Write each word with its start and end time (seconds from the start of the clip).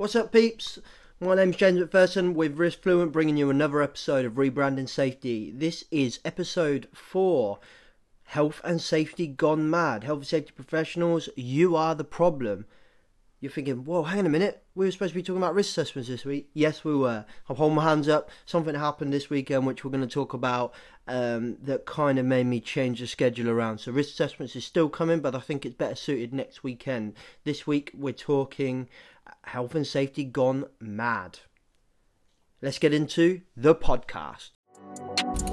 What's 0.00 0.16
up, 0.16 0.32
peeps? 0.32 0.78
My 1.20 1.34
name's 1.34 1.56
James 1.56 1.78
McPherson 1.78 2.32
with 2.32 2.56
Risk 2.56 2.80
Fluent, 2.80 3.12
bringing 3.12 3.36
you 3.36 3.50
another 3.50 3.82
episode 3.82 4.24
of 4.24 4.36
Rebranding 4.36 4.88
Safety. 4.88 5.50
This 5.50 5.84
is 5.90 6.20
episode 6.24 6.88
four 6.94 7.58
Health 8.22 8.62
and 8.64 8.80
Safety 8.80 9.26
Gone 9.26 9.68
Mad. 9.68 10.04
Health 10.04 10.20
and 10.20 10.26
Safety 10.26 10.52
Professionals, 10.56 11.28
you 11.36 11.76
are 11.76 11.94
the 11.94 12.02
problem. 12.02 12.64
You're 13.40 13.52
thinking, 13.52 13.84
whoa, 13.84 14.04
hang 14.04 14.20
on 14.20 14.26
a 14.26 14.30
minute. 14.30 14.62
We 14.74 14.86
were 14.86 14.90
supposed 14.90 15.12
to 15.12 15.16
be 15.16 15.22
talking 15.22 15.42
about 15.42 15.54
risk 15.54 15.68
assessments 15.68 16.08
this 16.08 16.24
week. 16.24 16.48
Yes, 16.54 16.82
we 16.82 16.96
were. 16.96 17.26
I'll 17.50 17.56
hold 17.56 17.74
my 17.74 17.84
hands 17.84 18.08
up. 18.08 18.30
Something 18.46 18.74
happened 18.74 19.12
this 19.12 19.28
weekend, 19.28 19.66
which 19.66 19.84
we're 19.84 19.90
going 19.90 20.00
to 20.00 20.06
talk 20.06 20.32
about, 20.32 20.72
um, 21.08 21.58
that 21.60 21.84
kind 21.84 22.18
of 22.18 22.24
made 22.24 22.46
me 22.46 22.60
change 22.60 23.00
the 23.00 23.06
schedule 23.06 23.50
around. 23.50 23.80
So, 23.80 23.92
risk 23.92 24.14
assessments 24.14 24.56
is 24.56 24.64
still 24.64 24.88
coming, 24.88 25.20
but 25.20 25.34
I 25.34 25.40
think 25.40 25.66
it's 25.66 25.74
better 25.74 25.94
suited 25.94 26.32
next 26.32 26.62
weekend. 26.62 27.12
This 27.44 27.66
week, 27.66 27.90
we're 27.94 28.14
talking 28.14 28.88
health 29.44 29.74
and 29.74 29.86
safety 29.86 30.24
gone 30.24 30.64
mad. 30.80 31.40
Let's 32.62 32.78
get 32.78 32.92
into 32.92 33.42
the 33.56 33.74
podcast. 33.74 34.50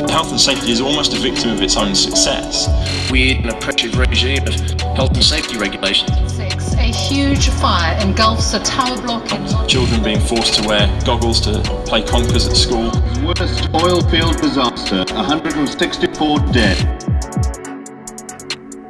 Health 0.10 0.32
and 0.32 0.40
safety 0.40 0.72
is 0.72 0.82
almost 0.82 1.14
a 1.14 1.20
victim 1.20 1.52
of 1.52 1.62
its 1.62 1.78
own 1.78 1.96
success. 1.96 2.68
Weird 3.12 3.38
and 3.38 3.50
oppressive 3.50 3.98
regime 3.98 4.48
of 4.48 4.54
health 4.96 5.14
and 5.14 5.24
safety 5.24 5.58
regulations. 5.58 6.12
Six, 6.34 6.74
a 6.74 6.84
huge 6.84 7.50
fire 7.50 8.00
engulfs 8.02 8.54
a 8.54 8.60
tower 8.60 9.02
block 9.02 9.32
in 9.32 9.68
Children 9.68 10.04
being 10.04 10.20
forced 10.20 10.62
to 10.62 10.68
wear 10.68 10.88
goggles 11.06 11.40
to 11.42 11.62
play 11.86 12.04
conkers 12.04 12.48
at 12.48 12.56
school. 12.56 12.92
Worst 13.26 13.70
oil 13.74 14.02
field 14.02 14.38
disaster, 14.42 15.06
164 15.14 16.40
dead. 16.52 16.78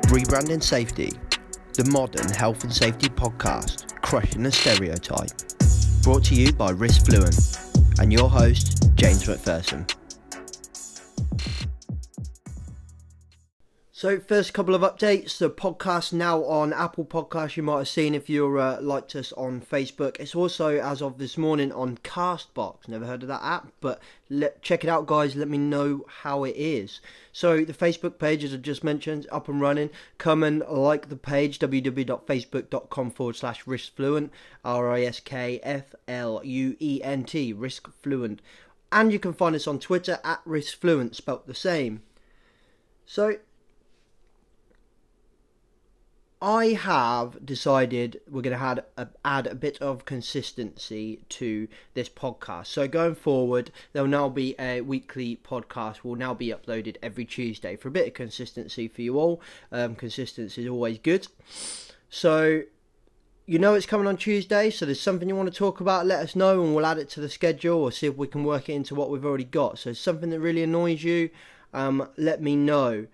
Rebranding 0.08 0.64
Safety, 0.64 1.12
the 1.78 1.90
modern 1.92 2.28
health 2.30 2.64
and 2.64 2.74
safety 2.74 3.08
podcast, 3.08 4.02
crushing 4.02 4.42
the 4.42 4.52
stereotype. 4.52 5.30
Brought 6.02 6.24
to 6.26 6.36
you 6.36 6.52
by 6.52 6.72
Risk 6.72 7.06
Fluent 7.06 7.60
and 8.00 8.12
your 8.12 8.28
host, 8.28 8.90
James 8.96 9.24
McPherson. 9.26 9.88
So, 13.98 14.20
first 14.20 14.54
couple 14.54 14.76
of 14.76 14.84
updates. 14.84 15.40
The 15.40 15.50
podcast 15.50 16.14
now 16.14 16.44
on 16.44 16.72
Apple 16.72 17.04
Podcasts. 17.04 17.58
You 17.58 17.64
might 17.64 17.80
have 17.80 17.88
seen 17.88 18.14
if 18.14 18.30
you're 18.30 18.60
uh, 18.60 18.80
liked 18.80 19.16
us 19.16 19.34
on 19.34 19.60
Facebook. 19.60 20.20
It's 20.20 20.36
also, 20.36 20.78
as 20.78 21.02
of 21.02 21.18
this 21.18 21.36
morning, 21.36 21.72
on 21.72 21.98
Castbox. 22.04 22.88
Never 22.88 23.08
heard 23.08 23.24
of 23.24 23.30
that 23.30 23.42
app, 23.42 23.70
but 23.82 24.00
let, 24.30 24.62
check 24.62 24.84
it 24.84 24.88
out, 24.88 25.08
guys. 25.08 25.36
Let 25.36 25.48
me 25.48 25.58
know 25.58 26.06
how 26.08 26.44
it 26.44 26.56
is. 26.56 27.02
So, 27.32 27.66
the 27.66 27.74
Facebook 27.74 28.20
page, 28.20 28.44
as 28.44 28.54
I 28.54 28.58
just 28.58 28.84
mentioned, 28.84 29.26
up 29.32 29.50
and 29.50 29.60
running. 29.60 29.90
Come 30.20 30.44
and 30.44 30.60
like 30.70 31.10
the 31.10 31.16
page 31.16 31.58
www.facebook.com 31.58 33.10
forward 33.10 33.36
slash 33.36 33.66
riskfluent. 33.66 34.30
R 34.64 34.92
I 34.92 35.02
S 35.06 35.20
K 35.20 35.60
F 35.64 35.96
L 36.08 36.40
U 36.44 36.78
E 36.80 37.02
N 37.04 37.24
T, 37.24 37.52
Risk 37.52 37.90
Fluent. 38.04 38.44
And 38.92 39.12
you 39.12 39.18
can 39.18 39.34
find 39.34 39.56
us 39.56 39.66
on 39.66 39.80
Twitter 39.80 40.20
at 40.24 40.46
riskfluent, 40.46 41.16
spelt 41.16 41.48
the 41.48 41.56
same. 41.56 42.04
So, 43.08 43.38
I 46.42 46.68
have 46.74 47.44
decided 47.44 48.22
we're 48.30 48.44
going 48.44 48.58
to 48.58 48.64
add 48.64 48.84
a, 48.96 49.08
add 49.26 49.48
a 49.48 49.56
bit 49.56 49.82
of 49.82 50.06
consistency 50.06 51.22
to 51.30 51.68
this 51.96 52.10
podcast. 52.10 52.68
So 52.68 52.88
going 52.88 53.16
forward, 53.16 53.72
there'll 53.92 54.08
now 54.08 54.30
be 54.30 54.54
a 54.60 54.82
weekly 54.82 55.40
podcast. 55.44 56.04
Will 56.04 56.16
now 56.16 56.36
be 56.36 56.50
uploaded 56.50 56.98
every 57.02 57.26
Tuesday 57.26 57.76
for 57.76 57.88
a 57.88 57.92
bit 57.92 58.08
of 58.08 58.14
consistency 58.14 58.88
for 58.88 59.02
you 59.02 59.18
all. 59.18 59.42
Um, 59.72 59.96
consistency 59.96 60.64
is 60.64 60.70
always 60.70 61.00
good. 61.00 61.28
So 62.10 62.62
you 63.48 63.58
know 63.58 63.74
it's 63.74 63.88
coming 63.88 64.06
on 64.06 64.18
Tuesday. 64.18 64.70
So 64.70 64.86
there's 64.86 65.02
something 65.02 65.28
you 65.28 65.36
want 65.36 65.52
to 65.52 65.58
talk 65.58 65.80
about. 65.82 66.06
Let 66.06 66.20
us 66.20 66.36
know, 66.36 66.64
and 66.64 66.76
we'll 66.76 66.86
add 66.86 67.00
it 67.00 67.10
to 67.12 67.20
the 67.20 67.30
schedule 67.30 67.82
or 67.82 67.92
see 67.92 68.06
if 68.06 68.16
we 68.16 68.28
can 68.28 68.44
work 68.44 68.70
it 68.70 68.74
into 68.74 68.94
what 68.94 69.10
we've 69.10 69.26
already 69.26 69.44
got. 69.44 69.80
So 69.80 69.92
something 69.92 70.30
that 70.30 70.40
really 70.40 70.62
annoys 70.62 71.04
you, 71.04 71.32
um, 71.74 72.10
let 72.16 72.44
me 72.44 72.56
know 72.56 73.08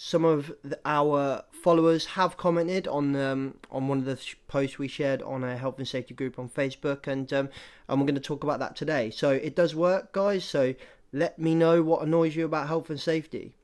some 0.00 0.24
of 0.24 0.52
the, 0.62 0.78
our 0.84 1.42
followers 1.50 2.06
have 2.06 2.36
commented 2.36 2.86
on 2.86 3.16
um, 3.16 3.54
on 3.68 3.88
one 3.88 3.98
of 3.98 4.04
the 4.04 4.16
posts 4.46 4.78
we 4.78 4.86
shared 4.86 5.20
on 5.22 5.42
a 5.42 5.56
health 5.56 5.76
and 5.78 5.88
safety 5.88 6.14
group 6.14 6.38
on 6.38 6.48
Facebook, 6.48 7.08
and 7.08 7.32
um, 7.32 7.48
and 7.88 8.00
we're 8.00 8.06
going 8.06 8.14
to 8.14 8.20
talk 8.20 8.44
about 8.44 8.60
that 8.60 8.76
today. 8.76 9.10
So 9.10 9.30
it 9.30 9.56
does 9.56 9.74
work, 9.74 10.12
guys. 10.12 10.44
So 10.44 10.76
let 11.12 11.40
me 11.40 11.56
know 11.56 11.82
what 11.82 12.02
annoys 12.02 12.36
you 12.36 12.44
about 12.44 12.68
health 12.68 12.90
and 12.90 13.00
safety. 13.00 13.56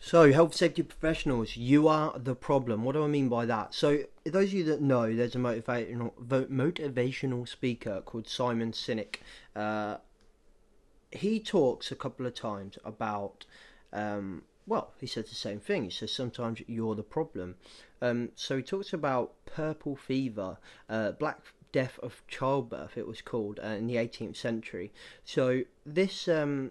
So, 0.00 0.32
health 0.32 0.52
and 0.52 0.58
safety 0.58 0.82
professionals, 0.82 1.54
you 1.54 1.86
are 1.86 2.18
the 2.18 2.34
problem. 2.34 2.82
What 2.82 2.92
do 2.92 3.04
I 3.04 3.06
mean 3.06 3.28
by 3.28 3.44
that? 3.44 3.74
So, 3.74 4.04
those 4.24 4.48
of 4.48 4.54
you 4.54 4.64
that 4.64 4.80
know, 4.80 5.14
there's 5.14 5.34
a 5.34 5.38
motivational 5.38 6.14
motivational 6.24 7.46
speaker 7.46 8.00
called 8.06 8.26
Simon 8.26 8.72
Sinek. 8.72 9.16
Uh, 9.54 9.98
he 11.10 11.40
talks 11.40 11.92
a 11.92 11.94
couple 11.94 12.24
of 12.24 12.34
times 12.34 12.78
about 12.84 13.44
um, 13.92 14.42
well, 14.66 14.92
he 14.98 15.06
said 15.06 15.26
the 15.26 15.34
same 15.34 15.60
thing. 15.60 15.84
He 15.84 15.90
says 15.90 16.12
sometimes 16.12 16.62
you're 16.66 16.94
the 16.94 17.02
problem. 17.02 17.56
Um, 18.00 18.30
so 18.34 18.56
he 18.56 18.62
talks 18.62 18.92
about 18.92 19.32
puerperal 19.46 19.96
fever, 19.96 20.58
uh, 20.88 21.12
black 21.12 21.40
death 21.72 21.98
of 22.02 22.22
childbirth. 22.28 22.96
It 22.96 23.06
was 23.06 23.20
called 23.20 23.60
uh, 23.62 23.68
in 23.68 23.86
the 23.86 23.96
18th 23.96 24.36
century. 24.36 24.92
So 25.24 25.62
this 25.84 26.28
um, 26.28 26.70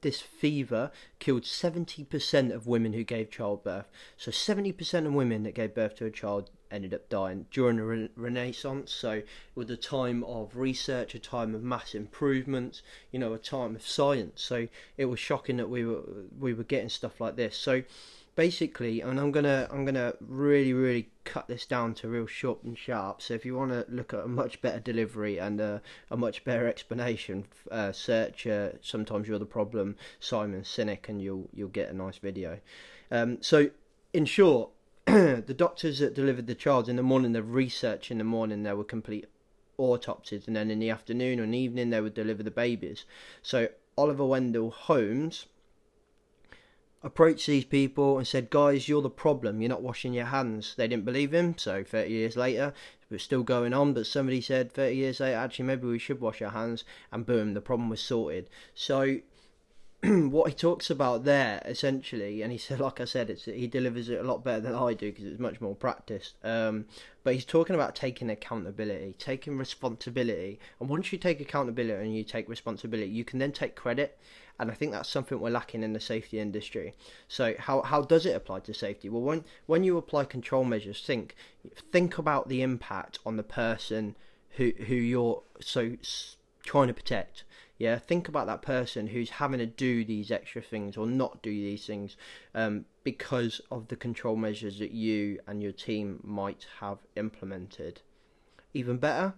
this 0.00 0.20
fever 0.20 0.90
killed 1.18 1.42
70% 1.42 2.54
of 2.54 2.66
women 2.66 2.94
who 2.94 3.04
gave 3.04 3.30
childbirth. 3.30 3.90
So 4.16 4.30
70% 4.30 5.06
of 5.06 5.12
women 5.12 5.42
that 5.42 5.54
gave 5.54 5.74
birth 5.74 5.96
to 5.96 6.06
a 6.06 6.10
child 6.10 6.50
ended 6.70 6.94
up 6.94 7.08
dying 7.08 7.46
during 7.50 7.76
the 7.76 7.84
re- 7.84 8.10
Renaissance. 8.16 8.92
So 8.92 9.10
it 9.12 9.26
was 9.54 9.70
a 9.70 9.76
time 9.76 10.24
of 10.24 10.56
research, 10.56 11.14
a 11.14 11.18
time 11.18 11.54
of 11.54 11.62
mass 11.62 11.94
improvement, 11.94 12.82
you 13.10 13.18
know, 13.18 13.32
a 13.32 13.38
time 13.38 13.74
of 13.76 13.86
science. 13.86 14.42
So 14.42 14.68
it 14.96 15.06
was 15.06 15.18
shocking 15.18 15.56
that 15.56 15.68
we 15.68 15.84
were 15.84 16.02
we 16.38 16.54
were 16.54 16.64
getting 16.64 16.88
stuff 16.88 17.20
like 17.20 17.36
this. 17.36 17.56
So 17.56 17.82
basically, 18.36 19.00
and 19.00 19.20
I'm 19.20 19.32
gonna 19.32 19.68
I'm 19.70 19.84
gonna 19.84 20.14
really 20.20 20.72
really 20.72 21.10
cut 21.24 21.48
this 21.48 21.66
down 21.66 21.94
to 21.94 22.08
real 22.08 22.26
short 22.26 22.62
and 22.62 22.76
sharp. 22.76 23.20
So 23.22 23.34
if 23.34 23.44
you 23.44 23.56
want 23.56 23.70
to 23.72 23.84
look 23.88 24.14
at 24.14 24.20
a 24.20 24.28
much 24.28 24.62
better 24.62 24.80
delivery 24.80 25.38
and 25.38 25.60
a, 25.60 25.82
a 26.10 26.16
much 26.16 26.44
better 26.44 26.66
explanation, 26.66 27.46
uh, 27.70 27.92
search 27.92 28.46
uh, 28.46 28.70
sometimes 28.80 29.28
you're 29.28 29.38
the 29.38 29.46
problem 29.46 29.96
Simon 30.20 30.62
Sinek, 30.62 31.08
and 31.08 31.20
you'll 31.20 31.48
you'll 31.52 31.68
get 31.68 31.90
a 31.90 31.92
nice 31.92 32.18
video. 32.18 32.58
Um, 33.10 33.38
so 33.42 33.70
in 34.12 34.24
short, 34.24 34.70
the 35.46 35.54
doctors 35.54 35.98
that 35.98 36.14
delivered 36.14 36.46
the 36.46 36.54
child 36.54 36.88
in 36.88 36.94
the 36.94 37.02
morning, 37.02 37.32
the 37.32 37.42
research 37.42 38.12
in 38.12 38.18
the 38.18 38.24
morning, 38.24 38.62
they 38.62 38.72
were 38.72 38.84
complete 38.84 39.26
autopsies, 39.76 40.46
and 40.46 40.54
then 40.54 40.70
in 40.70 40.78
the 40.78 40.90
afternoon 40.90 41.40
and 41.40 41.52
evening 41.52 41.90
they 41.90 42.00
would 42.00 42.14
deliver 42.14 42.44
the 42.44 42.50
babies. 42.50 43.04
So 43.42 43.70
Oliver 43.98 44.24
Wendell 44.24 44.70
Holmes 44.70 45.46
approached 47.02 47.48
these 47.48 47.64
people 47.64 48.18
and 48.18 48.26
said, 48.26 48.50
"Guys, 48.50 48.88
you're 48.88 49.02
the 49.02 49.10
problem. 49.10 49.60
You're 49.60 49.70
not 49.70 49.82
washing 49.82 50.12
your 50.12 50.26
hands." 50.26 50.76
They 50.76 50.86
didn't 50.86 51.06
believe 51.06 51.34
him. 51.34 51.58
So 51.58 51.82
30 51.82 52.10
years 52.12 52.36
later, 52.36 52.72
it 53.02 53.12
was 53.12 53.22
still 53.24 53.42
going 53.42 53.74
on. 53.74 53.94
But 53.94 54.06
somebody 54.06 54.40
said 54.40 54.70
30 54.70 54.94
years 54.94 55.18
later, 55.18 55.38
actually, 55.38 55.64
maybe 55.64 55.88
we 55.88 55.98
should 55.98 56.20
wash 56.20 56.40
our 56.40 56.50
hands, 56.50 56.84
and 57.10 57.26
boom, 57.26 57.54
the 57.54 57.60
problem 57.60 57.88
was 57.88 58.00
sorted. 58.00 58.48
So 58.74 59.20
what 60.30 60.48
he 60.48 60.54
talks 60.54 60.88
about 60.88 61.24
there 61.24 61.60
essentially, 61.66 62.40
and 62.40 62.50
he 62.50 62.56
said, 62.56 62.80
like 62.80 63.00
I 63.00 63.04
said, 63.04 63.28
it's 63.28 63.44
he 63.44 63.66
delivers 63.66 64.08
it 64.08 64.18
a 64.18 64.22
lot 64.22 64.42
better 64.42 64.60
than 64.60 64.74
I 64.74 64.94
do 64.94 65.12
because 65.12 65.26
it's 65.26 65.38
much 65.38 65.60
more 65.60 65.74
practiced. 65.74 66.36
Um, 66.42 66.86
but 67.22 67.34
he's 67.34 67.44
talking 67.44 67.74
about 67.74 67.94
taking 67.94 68.30
accountability, 68.30 69.14
taking 69.18 69.58
responsibility, 69.58 70.58
and 70.80 70.88
once 70.88 71.12
you 71.12 71.18
take 71.18 71.38
accountability 71.38 72.02
and 72.02 72.16
you 72.16 72.24
take 72.24 72.48
responsibility, 72.48 73.10
you 73.10 73.24
can 73.24 73.38
then 73.38 73.52
take 73.52 73.76
credit. 73.76 74.18
And 74.58 74.70
I 74.70 74.74
think 74.74 74.92
that's 74.92 75.08
something 75.08 75.38
we're 75.38 75.50
lacking 75.50 75.82
in 75.82 75.92
the 75.92 76.00
safety 76.00 76.38
industry. 76.38 76.94
So 77.28 77.54
how 77.58 77.82
how 77.82 78.00
does 78.00 78.24
it 78.24 78.34
apply 78.34 78.60
to 78.60 78.72
safety? 78.72 79.10
Well, 79.10 79.22
when 79.22 79.44
when 79.66 79.84
you 79.84 79.98
apply 79.98 80.24
control 80.24 80.64
measures, 80.64 81.02
think 81.02 81.34
think 81.92 82.16
about 82.16 82.48
the 82.48 82.62
impact 82.62 83.18
on 83.26 83.36
the 83.36 83.42
person 83.42 84.16
who 84.52 84.72
who 84.86 84.94
you're 84.94 85.42
so 85.60 85.96
trying 86.62 86.88
to 86.88 86.94
protect 86.94 87.44
yeah, 87.80 87.98
think 87.98 88.28
about 88.28 88.46
that 88.46 88.60
person 88.60 89.06
who's 89.06 89.30
having 89.30 89.58
to 89.58 89.64
do 89.64 90.04
these 90.04 90.30
extra 90.30 90.60
things 90.60 90.98
or 90.98 91.06
not 91.06 91.42
do 91.42 91.50
these 91.50 91.86
things 91.86 92.14
um, 92.54 92.84
because 93.04 93.62
of 93.70 93.88
the 93.88 93.96
control 93.96 94.36
measures 94.36 94.78
that 94.80 94.90
you 94.90 95.40
and 95.46 95.62
your 95.62 95.72
team 95.72 96.20
might 96.22 96.66
have 96.80 96.98
implemented. 97.16 98.02
Even 98.74 98.98
better, 98.98 99.32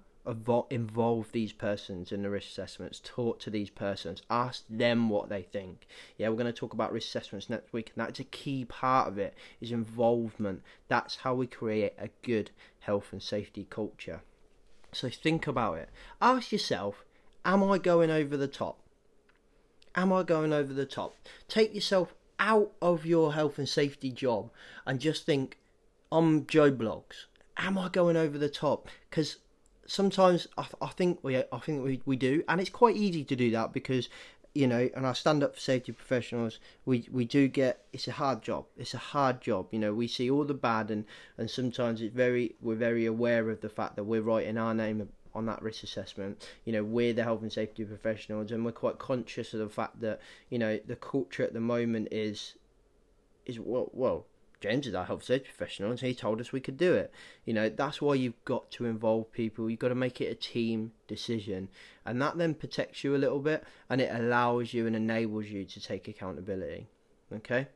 involve 0.70 1.30
these 1.30 1.52
persons 1.52 2.10
in 2.10 2.24
the 2.24 2.30
risk 2.30 2.48
assessments, 2.48 3.00
talk 3.04 3.38
to 3.38 3.48
these 3.48 3.70
persons, 3.70 4.22
ask 4.28 4.64
them 4.68 5.08
what 5.08 5.28
they 5.28 5.42
think. 5.42 5.86
Yeah, 6.18 6.28
we're 6.28 6.34
going 6.34 6.46
to 6.46 6.52
talk 6.52 6.72
about 6.72 6.92
risk 6.92 7.10
assessments 7.10 7.48
next 7.48 7.72
week, 7.72 7.92
and 7.94 8.04
that's 8.04 8.18
a 8.18 8.24
key 8.24 8.64
part 8.64 9.06
of 9.06 9.18
it 9.18 9.36
is 9.60 9.70
involvement. 9.70 10.62
That's 10.88 11.14
how 11.14 11.36
we 11.36 11.46
create 11.46 11.94
a 11.96 12.08
good 12.22 12.50
health 12.80 13.12
and 13.12 13.22
safety 13.22 13.68
culture. 13.70 14.22
So 14.90 15.08
think 15.08 15.46
about 15.46 15.78
it. 15.78 15.90
Ask 16.20 16.50
yourself 16.50 17.04
Am 17.44 17.64
I 17.64 17.78
going 17.78 18.10
over 18.10 18.36
the 18.36 18.46
top? 18.46 18.78
Am 19.94 20.12
I 20.12 20.22
going 20.22 20.52
over 20.52 20.72
the 20.72 20.86
top? 20.86 21.14
Take 21.48 21.74
yourself 21.74 22.14
out 22.38 22.72
of 22.80 23.04
your 23.04 23.34
health 23.34 23.58
and 23.58 23.68
safety 23.68 24.10
job 24.10 24.50
and 24.86 25.00
just 25.00 25.26
think, 25.26 25.58
I'm 26.10 26.46
Joe 26.46 26.70
Bloggs. 26.70 27.26
Am 27.56 27.76
I 27.76 27.88
going 27.88 28.16
over 28.16 28.38
the 28.38 28.48
top? 28.48 28.88
Because 29.10 29.38
sometimes 29.86 30.46
I, 30.56 30.66
I 30.80 30.88
think 30.88 31.18
we 31.22 31.36
I 31.36 31.58
think 31.58 31.84
we, 31.84 32.00
we 32.06 32.16
do, 32.16 32.42
and 32.48 32.60
it's 32.60 32.70
quite 32.70 32.96
easy 32.96 33.24
to 33.24 33.36
do 33.36 33.50
that 33.50 33.72
because 33.72 34.08
you 34.54 34.66
know, 34.66 34.88
and 34.94 35.06
I 35.06 35.14
stand 35.14 35.42
up 35.42 35.54
for 35.54 35.60
safety 35.60 35.92
professionals, 35.92 36.58
we 36.84 37.08
we 37.10 37.24
do 37.24 37.48
get 37.48 37.84
it's 37.92 38.08
a 38.08 38.12
hard 38.12 38.42
job. 38.42 38.66
It's 38.76 38.94
a 38.94 38.98
hard 38.98 39.40
job. 39.40 39.68
You 39.70 39.78
know, 39.78 39.94
we 39.94 40.06
see 40.06 40.30
all 40.30 40.44
the 40.44 40.54
bad, 40.54 40.90
and 40.90 41.04
and 41.38 41.50
sometimes 41.50 42.00
it's 42.00 42.14
very 42.14 42.54
we're 42.60 42.76
very 42.76 43.06
aware 43.06 43.50
of 43.50 43.60
the 43.60 43.68
fact 43.68 43.96
that 43.96 44.04
we're 44.04 44.22
writing 44.22 44.58
our 44.58 44.74
name 44.74 45.00
on 45.34 45.46
that 45.46 45.62
risk 45.62 45.82
assessment. 45.82 46.48
You 46.64 46.72
know, 46.72 46.84
we're 46.84 47.12
the 47.12 47.24
health 47.24 47.42
and 47.42 47.52
safety 47.52 47.84
professionals, 47.84 48.52
and 48.52 48.64
we're 48.64 48.72
quite 48.72 48.98
conscious 48.98 49.54
of 49.54 49.60
the 49.60 49.68
fact 49.68 50.00
that 50.00 50.20
you 50.50 50.58
know 50.58 50.78
the 50.86 50.96
culture 50.96 51.42
at 51.42 51.52
the 51.52 51.60
moment 51.60 52.08
is 52.10 52.54
is 53.46 53.58
well 53.58 53.90
well 53.92 54.26
James 54.62 54.86
is 54.86 54.94
our 54.94 55.04
health 55.04 55.20
and 55.20 55.26
safety 55.26 55.48
professional, 55.48 55.90
and 55.90 55.98
he 55.98 56.14
told 56.14 56.40
us 56.40 56.52
we 56.52 56.60
could 56.60 56.78
do 56.78 56.94
it. 56.94 57.12
You 57.44 57.52
know, 57.52 57.68
that's 57.68 58.00
why 58.00 58.14
you've 58.14 58.44
got 58.44 58.70
to 58.72 58.86
involve 58.86 59.32
people. 59.32 59.68
You've 59.68 59.80
got 59.80 59.88
to 59.88 59.96
make 59.96 60.20
it 60.20 60.30
a 60.30 60.36
team 60.36 60.92
decision, 61.08 61.68
and 62.06 62.22
that 62.22 62.38
then 62.38 62.54
protects 62.54 63.02
you 63.02 63.16
a 63.16 63.18
little 63.18 63.40
bit, 63.40 63.64
and 63.90 64.00
it 64.00 64.14
allows 64.14 64.72
you 64.72 64.86
and 64.86 64.94
enables 64.94 65.46
you 65.46 65.64
to 65.64 65.80
take 65.80 66.06
accountability. 66.06 66.86
Okay. 67.32 67.66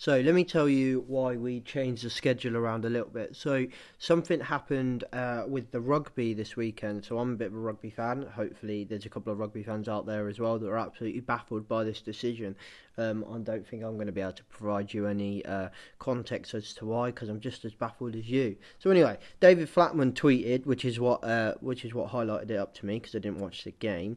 So 0.00 0.20
let 0.20 0.32
me 0.32 0.44
tell 0.44 0.68
you 0.68 1.04
why 1.08 1.34
we 1.34 1.60
changed 1.60 2.04
the 2.04 2.10
schedule 2.10 2.56
around 2.56 2.84
a 2.84 2.88
little 2.88 3.10
bit. 3.10 3.34
So 3.34 3.66
something 3.98 4.38
happened 4.38 5.02
uh, 5.12 5.42
with 5.48 5.72
the 5.72 5.80
rugby 5.80 6.34
this 6.34 6.54
weekend. 6.54 7.04
So 7.04 7.18
I'm 7.18 7.32
a 7.32 7.36
bit 7.36 7.48
of 7.48 7.54
a 7.54 7.58
rugby 7.58 7.90
fan. 7.90 8.22
Hopefully, 8.22 8.84
there's 8.84 9.06
a 9.06 9.08
couple 9.08 9.32
of 9.32 9.40
rugby 9.40 9.64
fans 9.64 9.88
out 9.88 10.06
there 10.06 10.28
as 10.28 10.38
well 10.38 10.56
that 10.56 10.68
are 10.68 10.78
absolutely 10.78 11.18
baffled 11.18 11.66
by 11.66 11.82
this 11.82 12.00
decision. 12.00 12.54
Um, 12.96 13.24
I 13.28 13.38
don't 13.38 13.66
think 13.66 13.82
I'm 13.82 13.96
going 13.96 14.06
to 14.06 14.12
be 14.12 14.20
able 14.20 14.34
to 14.34 14.44
provide 14.44 14.94
you 14.94 15.08
any 15.08 15.44
uh, 15.44 15.70
context 15.98 16.54
as 16.54 16.72
to 16.74 16.86
why, 16.86 17.10
because 17.10 17.28
I'm 17.28 17.40
just 17.40 17.64
as 17.64 17.74
baffled 17.74 18.14
as 18.14 18.30
you. 18.30 18.54
So 18.78 18.92
anyway, 18.92 19.18
David 19.40 19.68
Flatman 19.68 20.12
tweeted, 20.12 20.64
which 20.64 20.84
is 20.84 21.00
what 21.00 21.24
uh, 21.24 21.54
which 21.60 21.84
is 21.84 21.92
what 21.92 22.12
highlighted 22.12 22.50
it 22.52 22.56
up 22.56 22.72
to 22.74 22.86
me 22.86 23.00
because 23.00 23.16
I 23.16 23.18
didn't 23.18 23.40
watch 23.40 23.64
the 23.64 23.72
game. 23.72 24.16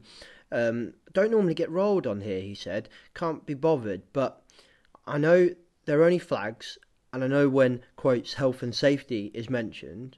Um, 0.52 0.94
don't 1.12 1.32
normally 1.32 1.56
get 1.56 1.72
rolled 1.72 2.06
on 2.06 2.22
here, 2.22 2.42
he 2.42 2.54
said. 2.54 2.88
Can't 3.16 3.48
be 3.48 3.56
bothered, 3.56 4.04
but 4.14 4.44
I 5.08 5.18
know 5.18 5.50
there 5.86 6.00
are 6.00 6.06
only 6.06 6.20
flags, 6.20 6.78
and 7.14 7.24
I 7.24 7.28
know 7.28 7.50
when, 7.50 7.82
quotes, 7.96 8.34
health 8.34 8.64
and 8.64 8.74
safety 8.74 9.32
is 9.34 9.50
mentioned, 9.50 10.18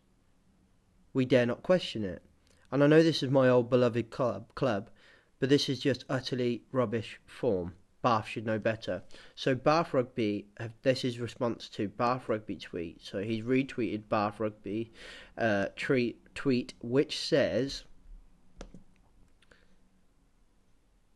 we 1.13 1.25
dare 1.25 1.45
not 1.45 1.63
question 1.63 2.03
it. 2.03 2.21
And 2.71 2.83
I 2.83 2.87
know 2.87 3.03
this 3.03 3.21
is 3.23 3.29
my 3.29 3.49
old 3.49 3.69
beloved 3.69 4.09
club, 4.09 4.53
club 4.55 4.89
but 5.43 5.49
this 5.49 5.67
is 5.67 5.81
just 5.81 6.05
utterly 6.07 6.63
rubbish 6.71 7.19
form. 7.25 7.73
Bath 8.01 8.27
should 8.27 8.45
know 8.45 8.59
better. 8.59 9.03
So 9.35 9.55
Bath 9.55 9.93
Rugby, 9.93 10.47
this 10.83 11.03
is 11.03 11.19
response 11.19 11.67
to 11.69 11.89
Bath 11.89 12.29
Rugby 12.29 12.55
tweet. 12.55 13.01
So 13.01 13.19
he's 13.19 13.43
retweeted 13.43 14.07
Bath 14.07 14.39
Rugby 14.39 14.93
uh, 15.37 15.65
tweet, 15.75 16.33
tweet 16.33 16.75
which 16.81 17.19
says, 17.19 17.83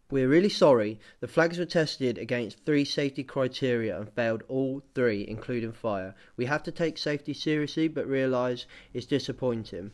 We're 0.10 0.30
really 0.30 0.50
sorry. 0.50 1.00
The 1.20 1.28
flags 1.28 1.58
were 1.58 1.66
tested 1.66 2.18
against 2.18 2.66
three 2.66 2.86
safety 2.86 3.24
criteria 3.24 4.00
and 4.00 4.10
failed 4.10 4.44
all 4.48 4.82
three, 4.96 5.26
including 5.28 5.74
fire. 5.74 6.16
We 6.38 6.46
have 6.46 6.64
to 6.64 6.72
take 6.72 6.98
safety 6.98 7.34
seriously, 7.34 7.90
but 7.90 8.08
realise 8.08 8.66
it's 8.94 9.06
disappointing. 9.06 9.92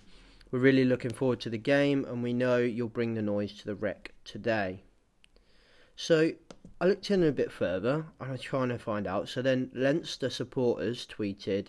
We're 0.51 0.60
really 0.60 0.86
looking 0.86 1.13
forward 1.13 1.39
to 1.42 1.50
the 1.50 1.57
game, 1.57 2.06
and 2.06 2.21
we 2.21 2.31
know 2.31 2.57
you'll 2.57 2.89
bring 2.89 3.15
the 3.15 3.24
noise 3.24 3.54
to 3.54 3.65
the 3.65 3.74
rec 3.74 4.13
today. 4.24 4.83
So 5.95 6.33
I 6.80 6.86
looked 6.86 7.09
in 7.09 7.24
a 7.24 7.31
bit 7.31 7.51
further 7.51 8.06
and 8.19 8.31
I'm 8.31 8.38
trying 8.38 8.69
to 8.69 8.77
find 8.77 9.07
out. 9.07 9.30
So 9.30 9.42
then 9.42 9.71
Leinster 9.74 10.30
supporters 10.30 11.07
tweeted 11.07 11.68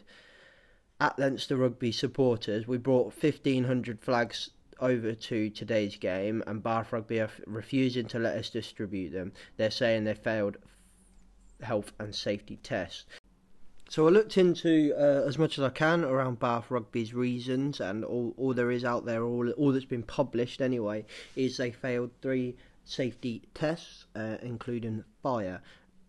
at 1.00 1.18
Leinster 1.18 1.56
Rugby 1.56 1.92
supporters, 1.92 2.66
we 2.66 2.78
brought 2.78 3.14
1,500 3.22 4.00
flags 4.00 4.50
over 4.80 5.14
to 5.14 5.50
today's 5.50 5.96
game, 5.96 6.42
and 6.46 6.62
Bath 6.62 6.92
Rugby 6.92 7.20
are 7.20 7.30
refusing 7.46 8.06
to 8.08 8.18
let 8.18 8.36
us 8.36 8.50
distribute 8.50 9.10
them. 9.10 9.32
They're 9.56 9.70
saying 9.70 10.04
they 10.04 10.14
failed 10.14 10.56
health 11.62 11.92
and 11.98 12.14
safety 12.14 12.58
tests. 12.62 13.04
So 13.88 14.06
I 14.06 14.10
looked 14.10 14.38
into 14.38 14.94
uh, 14.96 15.26
as 15.26 15.38
much 15.38 15.58
as 15.58 15.64
I 15.64 15.68
can 15.68 16.04
around 16.04 16.38
Bath 16.38 16.70
Rugby's 16.70 17.14
reasons, 17.14 17.80
and 17.80 18.04
all, 18.04 18.34
all 18.36 18.54
there 18.54 18.70
is 18.70 18.84
out 18.84 19.04
there, 19.04 19.22
all 19.22 19.50
all 19.50 19.72
that's 19.72 19.84
been 19.84 20.02
published 20.02 20.60
anyway, 20.60 21.04
is 21.36 21.56
they 21.56 21.70
failed 21.70 22.10
three 22.22 22.56
safety 22.84 23.42
tests, 23.54 24.06
uh, 24.16 24.36
including 24.42 25.04
fire. 25.22 25.62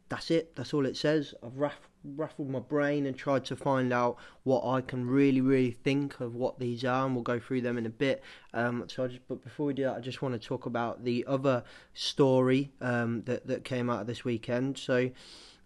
That's 0.09 0.29
it. 0.29 0.55
That's 0.55 0.73
all 0.73 0.85
it 0.85 0.95
says. 0.95 1.33
I've 1.43 1.57
raff- 1.57 1.89
raffled 2.03 2.49
my 2.49 2.59
brain 2.59 3.05
and 3.07 3.17
tried 3.17 3.45
to 3.45 3.55
find 3.55 3.91
out 3.91 4.17
what 4.43 4.63
I 4.65 4.81
can 4.81 5.07
really, 5.07 5.41
really 5.41 5.71
think 5.71 6.19
of 6.19 6.35
what 6.35 6.59
these 6.59 6.85
are, 6.85 7.05
and 7.05 7.15
we'll 7.15 7.23
go 7.23 7.39
through 7.39 7.61
them 7.61 7.77
in 7.77 7.85
a 7.85 7.89
bit. 7.89 8.23
Um, 8.53 8.85
so, 8.87 9.07
just, 9.07 9.27
but 9.27 9.43
before 9.43 9.65
we 9.65 9.73
do 9.73 9.83
that, 9.83 9.95
I 9.95 9.99
just 10.01 10.21
want 10.21 10.39
to 10.39 10.47
talk 10.47 10.67
about 10.67 11.03
the 11.03 11.25
other 11.27 11.63
story 11.93 12.71
um, 12.81 13.23
that 13.25 13.47
that 13.47 13.63
came 13.63 13.89
out 13.89 14.01
of 14.01 14.07
this 14.07 14.23
weekend. 14.23 14.77
So, 14.77 15.09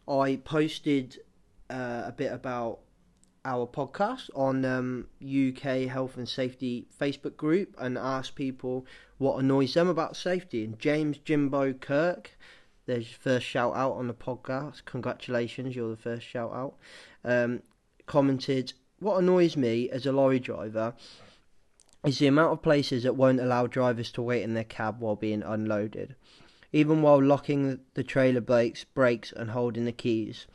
I 0.08 0.38
posted 0.38 1.20
uh, 1.70 2.04
a 2.06 2.14
bit 2.16 2.32
about 2.32 2.80
our 3.46 3.66
podcast 3.68 4.30
on 4.36 4.66
um, 4.66 5.08
UK 5.22 5.88
Health 5.88 6.18
and 6.18 6.28
Safety 6.28 6.88
Facebook 7.00 7.38
group 7.38 7.76
and 7.78 7.98
asked 7.98 8.36
people 8.36 8.86
what 9.18 9.38
annoys 9.38 9.74
them 9.74 9.88
about 9.88 10.16
safety. 10.16 10.64
And 10.64 10.78
James 10.80 11.18
Jimbo 11.18 11.74
Kirk 11.74 12.38
there's 12.90 13.08
your 13.08 13.20
first 13.20 13.46
shout 13.46 13.76
out 13.76 13.94
on 13.94 14.08
the 14.08 14.14
podcast. 14.16 14.84
Congratulations, 14.86 15.76
you're 15.76 15.92
the 15.92 15.96
first 15.96 16.26
shout 16.26 16.52
out. 16.52 16.76
Um, 17.24 17.62
commented, 18.08 18.74
What 18.98 19.20
annoys 19.20 19.56
me 19.56 19.90
as 19.92 20.08
a 20.08 20.12
lorry 20.12 20.40
driver 20.40 20.96
is 22.04 22.18
the 22.18 22.26
amount 22.26 22.54
of 22.54 22.64
places 22.64 23.04
that 23.04 23.16
won't 23.16 23.40
allow 23.40 23.68
drivers 23.68 24.12
to 24.14 24.24
wait 24.24 24.42
in 24.42 24.56
their 24.56 24.64
cab 24.64 25.00
while 25.00 25.16
being 25.16 25.44
unloaded, 25.44 26.16
even 26.74 27.04
while 27.04 27.22
locking 27.22 27.80
the 27.94 28.04
trailer 28.04 28.42
brakes, 28.42 28.86
brakes 28.86 29.32
and 29.32 29.52
holding 29.52 29.86
the 29.86 29.92
keys 29.92 30.48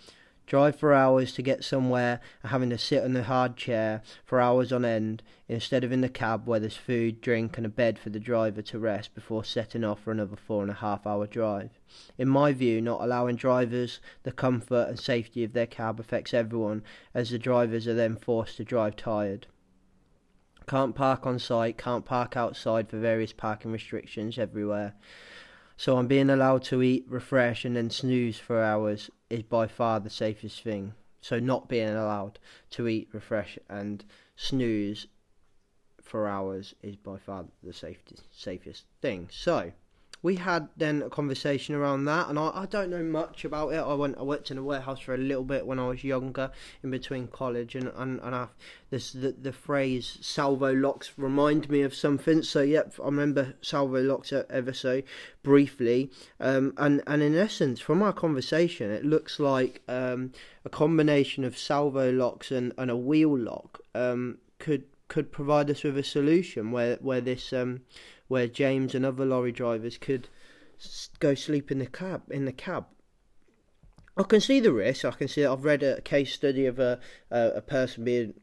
drive 0.47 0.77
for 0.77 0.93
hours 0.93 1.33
to 1.33 1.43
get 1.43 1.65
somewhere 1.65 2.21
and 2.43 2.51
having 2.51 2.71
to 2.71 2.79
sit 2.79 3.03
in 3.03 3.17
a 3.17 3.23
hard 3.23 3.57
chair 3.57 4.03
for 4.25 4.41
hours 4.41 4.73
on 4.73 4.85
end 4.85 5.23
instead 5.49 5.85
of 5.85 5.93
in 5.93 6.01
the 6.01 6.09
cab 6.09 6.47
where 6.47 6.61
there's 6.61 6.77
food, 6.77 7.21
drink, 7.21 7.57
and 7.57 7.67
a 7.67 7.69
bed 7.69 7.99
for 7.99 8.11
the 8.11 8.21
driver 8.21 8.63
to 8.63 8.79
rest 8.79 9.15
before 9.15 9.45
setting 9.45 9.85
off 9.85 10.01
for 10.01 10.13
another 10.13 10.37
four 10.37 10.63
and 10.63 10.71
a 10.71 10.75
half 10.75 11.07
hour 11.07 11.27
drive. 11.27 11.71
In 12.19 12.29
my 12.29 12.53
view, 12.53 12.81
not 12.81 13.01
allowing 13.01 13.37
drivers 13.37 14.01
the 14.23 14.33
comfort 14.33 14.89
and 14.89 14.99
safety 14.99 15.45
of 15.45 15.53
their 15.53 15.67
cab 15.67 16.01
affects 16.01 16.35
everyone, 16.35 16.83
as 17.15 17.31
the 17.31 17.39
drivers 17.39 17.87
are 17.87 17.95
then 17.95 18.17
forced 18.17 18.57
to 18.57 18.65
drive 18.65 18.97
tired. 18.97 19.47
Can't 20.67 20.95
park 20.95 21.27
on 21.27 21.39
site, 21.39 21.77
can't 21.77 22.07
park 22.07 22.37
outside 22.37 22.89
for 22.89 22.99
various 22.99 23.35
parking 23.35 23.71
restrictions 23.71 24.39
everywhere. 24.39 24.95
So 25.77 25.97
I'm 25.97 26.07
being 26.07 26.31
allowed 26.31 26.63
to 26.65 26.83
eat, 26.83 27.05
refresh, 27.09 27.65
and 27.65 27.77
then 27.77 27.91
snooze 27.91 28.39
for 28.39 28.63
hours 28.63 29.11
is 29.29 29.43
by 29.43 29.67
far 29.67 30.01
the 30.01 30.11
safest 30.11 30.63
thing. 30.63 30.95
So 31.21 31.41
not 31.41 31.69
being 31.69 31.89
allowed 31.89 32.39
to 32.71 32.87
eat, 32.87 33.09
refresh, 33.13 33.59
and 33.69 34.05
snooze 34.37 35.07
for 36.03 36.29
hours 36.29 36.75
is 36.83 36.97
by 36.97 37.17
far 37.19 37.47
the 37.63 37.73
safest 37.73 38.23
safest 38.31 38.85
thing. 39.01 39.29
So 39.31 39.73
we 40.25 40.37
had 40.37 40.69
then 40.75 41.03
a 41.03 41.11
conversation 41.11 41.75
around 41.75 42.07
that, 42.07 42.31
and 42.31 42.39
I, 42.39 42.51
I 42.55 42.67
don't 42.67 42.89
know 42.89 43.03
much 43.03 43.45
about 43.45 43.75
it. 43.75 43.77
I 43.77 43.93
went 43.93 44.17
I 44.17 44.23
worked 44.23 44.51
in 44.51 44.57
a 44.57 44.63
warehouse 44.63 45.01
for 45.01 45.13
a 45.13 45.19
little 45.19 45.45
bit 45.45 45.67
when 45.67 45.79
I 45.79 45.89
was 45.89 46.03
younger, 46.03 46.51
in 46.83 46.91
between 46.91 47.29
college, 47.29 47.75
and 47.75 47.93
and, 47.95 48.21
and 48.21 48.35
I, 48.35 48.47
this 48.89 49.13
the 49.13 49.33
the 49.33 49.53
phrase 49.53 50.17
salvo 50.23 50.73
locks 50.73 51.13
remind 51.19 51.69
me 51.69 51.83
of 51.83 51.95
something. 51.95 52.43
So 52.43 52.63
yep, 52.63 52.95
I 52.99 53.05
remember 53.05 53.53
salvo 53.61 54.01
locks 54.03 54.33
ever 54.33 54.73
so 54.73 55.03
briefly, 55.43 56.11
um, 56.41 56.73
and 56.79 57.03
and 57.07 57.23
in 57.23 57.37
essence, 57.37 57.79
from 57.79 58.03
our 58.03 58.15
conversation, 58.15 58.91
it 58.91 59.05
looks 59.05 59.39
like 59.39 59.83
um, 59.89 60.33
a 60.65 60.71
combination 60.71 61.45
of 61.45 61.59
salvo 61.59 62.11
locks 62.11 62.51
and, 62.51 62.73
and 62.79 62.91
a 62.91 62.97
wheel 62.97 63.39
lock 63.39 63.83
um, 63.95 64.39
could 64.59 64.85
could 65.09 65.31
provide 65.31 65.71
us 65.71 65.83
with 65.83 65.99
a 65.99 66.03
solution 66.03 66.73
where 66.73 66.97
where 67.03 67.21
this 67.21 67.53
um, 67.53 67.83
where 68.29 68.49
James 68.49 68.95
and 68.95 69.05
other 69.05 69.25
lorry 69.25 69.53
drivers 69.53 69.99
could 69.99 70.29
go 71.21 71.35
sleep 71.35 71.71
in 71.71 71.79
the 71.79 71.87
cab 71.87 72.23
in 72.31 72.45
the 72.45 72.53
cab. 72.53 72.87
I 74.17 74.23
can 74.23 74.41
see 74.41 74.61
the 74.61 74.73
risk. 74.73 75.05
I 75.05 75.11
can 75.11 75.29
see. 75.29 75.45
I've 75.45 75.65
read 75.65 75.83
a 75.83 76.01
case 76.01 76.33
study 76.33 76.67
of 76.67 76.79
a 76.79 77.01
a, 77.31 77.53
a 77.57 77.63
person 77.63 78.05
being. 78.05 78.35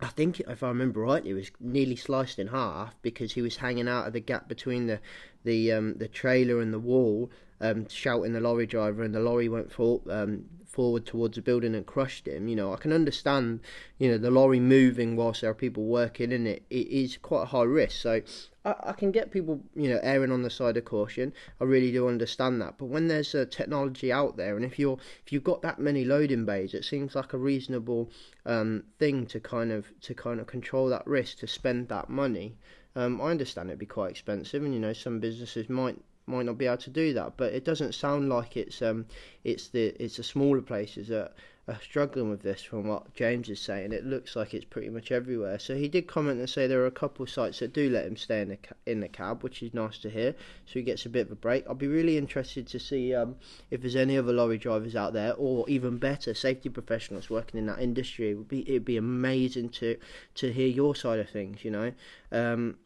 I 0.00 0.06
think, 0.06 0.38
if 0.40 0.62
I 0.62 0.68
remember 0.68 1.00
rightly, 1.00 1.32
was 1.32 1.50
nearly 1.58 1.96
sliced 1.96 2.38
in 2.38 2.48
half 2.48 2.94
because 3.02 3.32
he 3.32 3.42
was 3.42 3.56
hanging 3.56 3.88
out 3.88 4.06
of 4.06 4.12
the 4.12 4.20
gap 4.20 4.48
between 4.48 4.86
the 4.86 5.00
the 5.48 5.72
um, 5.72 5.94
the 5.96 6.08
trailer 6.08 6.60
and 6.60 6.72
the 6.72 6.78
wall, 6.78 7.30
um, 7.60 7.88
shouting 7.88 8.32
the 8.34 8.40
lorry 8.40 8.66
driver, 8.66 9.02
and 9.02 9.14
the 9.14 9.20
lorry 9.20 9.48
went 9.48 9.72
for, 9.72 10.00
um, 10.10 10.44
forward 10.78 11.06
towards 11.06 11.36
the 11.36 11.42
building 11.42 11.74
and 11.74 11.86
crushed 11.86 12.28
him. 12.28 12.46
You 12.48 12.56
know, 12.56 12.72
I 12.72 12.76
can 12.76 12.92
understand, 12.92 13.60
you 13.98 14.10
know, 14.10 14.18
the 14.18 14.30
lorry 14.30 14.60
moving 14.60 15.16
whilst 15.16 15.40
there 15.40 15.50
are 15.50 15.54
people 15.54 15.84
working 15.84 16.30
in 16.30 16.46
it. 16.46 16.62
It 16.70 16.86
is 16.86 17.16
quite 17.16 17.42
a 17.42 17.46
high 17.46 17.64
risk. 17.64 18.00
So 18.00 18.20
I, 18.64 18.74
I 18.90 18.92
can 18.92 19.10
get 19.10 19.32
people, 19.32 19.60
you 19.74 19.88
know, 19.88 19.98
erring 20.02 20.30
on 20.30 20.42
the 20.42 20.50
side 20.50 20.76
of 20.76 20.84
caution. 20.84 21.32
I 21.60 21.64
really 21.64 21.90
do 21.90 22.06
understand 22.06 22.60
that. 22.62 22.74
But 22.78 22.86
when 22.86 23.08
there's 23.08 23.34
uh, 23.34 23.46
technology 23.50 24.12
out 24.12 24.36
there, 24.36 24.54
and 24.56 24.64
if 24.64 24.78
you're 24.78 24.98
if 25.24 25.32
you've 25.32 25.50
got 25.52 25.62
that 25.62 25.78
many 25.78 26.04
loading 26.04 26.44
bays, 26.44 26.74
it 26.74 26.84
seems 26.84 27.14
like 27.14 27.32
a 27.32 27.38
reasonable 27.38 28.10
um, 28.46 28.84
thing 28.98 29.26
to 29.26 29.40
kind 29.40 29.72
of 29.72 29.86
to 30.02 30.14
kind 30.14 30.38
of 30.40 30.46
control 30.46 30.88
that 30.90 31.06
risk 31.06 31.38
to 31.38 31.46
spend 31.46 31.88
that 31.88 32.08
money. 32.08 32.56
Um, 32.96 33.20
I 33.20 33.30
understand 33.30 33.68
it'd 33.70 33.78
be 33.78 33.86
quite 33.86 34.10
expensive, 34.10 34.62
and 34.62 34.74
you 34.74 34.80
know 34.80 34.92
some 34.92 35.20
businesses 35.20 35.68
might 35.68 35.98
might 36.26 36.44
not 36.44 36.58
be 36.58 36.66
able 36.66 36.76
to 36.78 36.90
do 36.90 37.12
that. 37.14 37.36
But 37.36 37.52
it 37.52 37.64
doesn't 37.64 37.94
sound 37.94 38.28
like 38.28 38.56
it's 38.56 38.82
um 38.82 39.06
it's 39.44 39.68
the 39.68 39.94
it's 40.02 40.16
the 40.16 40.22
smaller 40.22 40.62
places 40.62 41.08
that 41.08 41.34
are 41.68 41.78
struggling 41.82 42.30
with 42.30 42.42
this 42.42 42.62
from 42.62 42.88
what 42.88 43.14
James 43.14 43.50
is 43.50 43.60
saying. 43.60 43.92
It 43.92 44.06
looks 44.06 44.34
like 44.34 44.54
it's 44.54 44.64
pretty 44.64 44.88
much 44.88 45.12
everywhere. 45.12 45.58
So 45.58 45.74
he 45.76 45.86
did 45.86 46.06
comment 46.06 46.38
and 46.38 46.48
say 46.48 46.66
there 46.66 46.80
are 46.80 46.86
a 46.86 46.90
couple 46.90 47.22
of 47.22 47.30
sites 47.30 47.58
that 47.58 47.74
do 47.74 47.90
let 47.90 48.06
him 48.06 48.16
stay 48.16 48.40
in 48.40 48.48
the 48.48 48.58
in 48.86 49.00
the 49.00 49.08
cab, 49.08 49.42
which 49.42 49.62
is 49.62 49.74
nice 49.74 49.98
to 49.98 50.10
hear. 50.10 50.34
So 50.64 50.74
he 50.74 50.82
gets 50.82 51.04
a 51.04 51.10
bit 51.10 51.26
of 51.26 51.32
a 51.32 51.36
break. 51.36 51.66
I'll 51.68 51.74
be 51.74 51.86
really 51.86 52.16
interested 52.16 52.66
to 52.68 52.78
see 52.78 53.14
um, 53.14 53.36
if 53.70 53.82
there's 53.82 53.96
any 53.96 54.16
other 54.16 54.32
lorry 54.32 54.56
drivers 54.56 54.96
out 54.96 55.12
there, 55.12 55.34
or 55.34 55.68
even 55.68 55.98
better, 55.98 56.32
safety 56.32 56.70
professionals 56.70 57.28
working 57.28 57.58
in 57.58 57.66
that 57.66 57.80
industry. 57.80 58.30
It 58.30 58.34
would 58.34 58.48
be 58.48 58.62
it'd 58.62 58.84
be 58.86 58.96
amazing 58.96 59.68
to 59.70 59.98
to 60.36 60.52
hear 60.52 60.68
your 60.68 60.94
side 60.94 61.20
of 61.20 61.28
things. 61.28 61.64
You 61.64 61.70
know. 61.70 61.92
Um, 62.32 62.78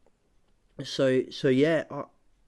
so 0.83 1.23
so 1.31 1.49
yeah. 1.49 1.85
I, 1.91 2.05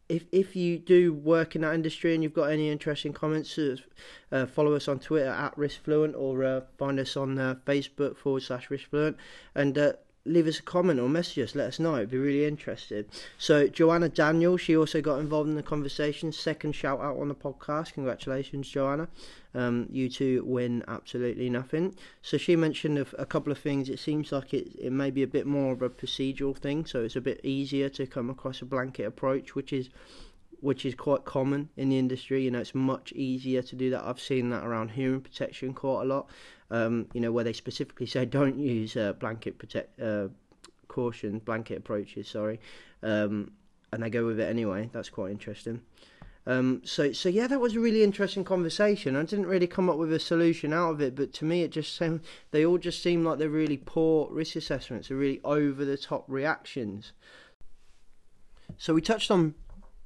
if 0.09 0.25
if 0.33 0.55
you 0.55 0.79
do 0.79 1.13
work 1.13 1.57
in 1.57 1.63
that 1.63 1.75
industry 1.75 2.15
and 2.15 2.23
you've 2.23 2.35
got 2.35 2.51
any 2.51 2.71
interesting 2.71 3.13
comments, 3.13 3.59
uh, 3.59 4.47
follow 4.47 4.75
us 4.75 4.89
on 4.89 4.99
Twitter 4.99 5.31
at 5.31 5.57
riskfluent 5.57 6.15
or 6.17 6.45
uh, 6.45 6.61
find 6.79 7.01
us 7.01 7.17
on 7.17 7.39
uh, 7.39 7.55
Facebook 7.67 8.17
forward 8.17 8.43
slash 8.43 8.69
riskfluent 8.69 9.17
and 9.55 9.79
uh, 9.79 9.93
leave 10.26 10.47
us 10.47 10.59
a 10.59 10.62
comment 10.62 10.99
or 10.99 11.09
message 11.09 11.45
us. 11.45 11.54
Let 11.54 11.69
us 11.69 11.78
know. 11.78 11.97
It'd 11.97 12.11
be 12.11 12.19
really 12.19 12.47
interested. 12.47 13.09
So 13.37 13.69
Joanna 13.69 14.09
Daniel, 14.09 14.57
she 14.57 14.76
also 14.76 15.00
got 15.00 15.19
involved 15.19 15.49
in 15.49 15.54
the 15.54 15.62
conversation. 15.62 16.33
Second 16.33 16.75
shout 16.75 17.00
out 17.00 17.19
on 17.19 17.28
the 17.28 17.35
podcast. 17.35 17.93
Congratulations, 17.93 18.69
Joanna. 18.69 19.09
Um, 19.54 19.87
you 19.90 20.09
two 20.09 20.43
win 20.45 20.83
absolutely 20.88 21.49
nothing. 21.49 21.95
So 22.23 22.38
she 22.38 22.57
mentioned 22.57 22.99
a, 22.99 23.07
a, 23.19 23.26
couple 23.26 23.52
of 23.52 23.59
things. 23.59 23.88
It 23.88 24.00
seems 24.00 24.33
like 24.33 24.52
it, 24.52 24.69
it 24.78 24.93
may 24.93 25.12
be 25.12 25.23
a 25.23 25.28
bit 25.28 25.47
more 25.47 25.73
of 25.73 25.81
a 25.81 25.88
procedural 25.88 26.57
thing, 26.57 26.87
so 26.87 27.04
it's 27.04 27.14
a 27.14 27.21
bit 27.21 27.40
easier 27.45 27.88
to 27.90 28.07
come 28.07 28.31
across 28.31 28.62
a 28.62 28.64
blanket 28.64 29.04
approach, 29.04 29.54
which 29.54 29.73
is 29.73 29.90
which 30.64 30.87
is 30.87 30.94
quite 30.94 31.26
common 31.26 31.68
in 31.76 31.90
the 31.90 31.99
industry. 31.99 32.42
You 32.42 32.50
know, 32.50 32.61
it's 32.61 32.75
much 32.75 33.12
easier 33.12 33.61
to 33.61 33.76
do 33.76 33.90
that. 33.90 34.02
I've 34.02 34.18
seen 34.21 34.49
that 34.49 34.64
around 34.64 34.92
hearing 34.92 35.21
protection 35.21 35.75
quite 35.75 36.02
a 36.02 36.04
lot. 36.06 36.30
Um, 36.71 37.06
you 37.12 37.21
know, 37.21 37.30
where 37.30 37.44
they 37.44 37.52
specifically 37.52 38.06
say 38.06 38.25
don't 38.40 38.59
use 38.59 38.97
uh, 38.97 39.12
blanket 39.12 39.59
protect 39.59 40.00
uh, 40.00 40.28
caution, 40.88 41.38
blanket 41.38 41.78
approaches. 41.78 42.28
Sorry, 42.28 42.61
um, 43.02 43.52
and 43.92 44.02
they 44.02 44.09
go 44.09 44.25
with 44.25 44.40
it 44.40 44.49
anyway. 44.49 44.88
That's 44.90 45.11
quite 45.11 45.30
interesting. 45.33 45.83
Um, 46.47 46.80
so, 46.85 47.12
so 47.12 47.28
yeah, 47.28 47.47
that 47.47 47.61
was 47.61 47.76
a 47.76 47.80
really 47.80 48.02
interesting 48.02 48.44
conversation. 48.44 49.16
I 49.16 49.23
didn't 49.23 49.47
really 49.47 49.66
come 49.66 49.88
up 49.88 49.97
with 49.97 50.12
a 50.12 50.21
solution 50.21 50.73
out 50.73 50.92
of 50.92 51.00
it, 51.00 51.14
but 51.14 51.33
to 51.35 51.44
me, 51.44 51.62
it 51.62 51.73
just 51.73 51.97
seemed 51.97 52.21
they 52.50 52.64
all 52.64 52.78
just 52.78 53.02
seem 53.02 53.23
like 53.23 53.38
they're 53.38 53.49
really 53.49 53.78
poor 53.78 54.30
risk 54.30 54.56
assessments, 54.56 55.11
are 55.11 55.16
really 55.16 55.40
over 55.44 55.85
the 55.85 55.97
top 55.97 56.25
reactions. 56.26 57.12
So 58.76 58.94
we 58.94 59.00
touched 59.00 59.30
on 59.30 59.54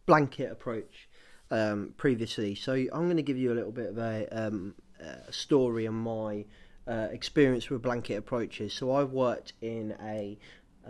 blanket 0.09 0.51
approach 0.51 1.07
um, 1.51 1.93
previously, 1.99 2.55
so 2.55 2.73
I'm 2.73 3.05
going 3.05 3.19
to 3.19 3.23
give 3.23 3.37
you 3.37 3.53
a 3.53 3.57
little 3.61 3.71
bit 3.71 3.91
of 3.91 3.99
a, 3.99 4.27
um, 4.33 4.75
a 4.99 5.31
story 5.31 5.87
on 5.87 5.97
my 5.97 6.47
uh, 6.89 7.09
experience 7.13 7.69
with 7.69 7.83
blanket 7.83 8.15
approaches. 8.15 8.73
So 8.73 8.93
I've 8.93 9.11
worked 9.11 9.53
in 9.61 9.95
a 10.03 10.39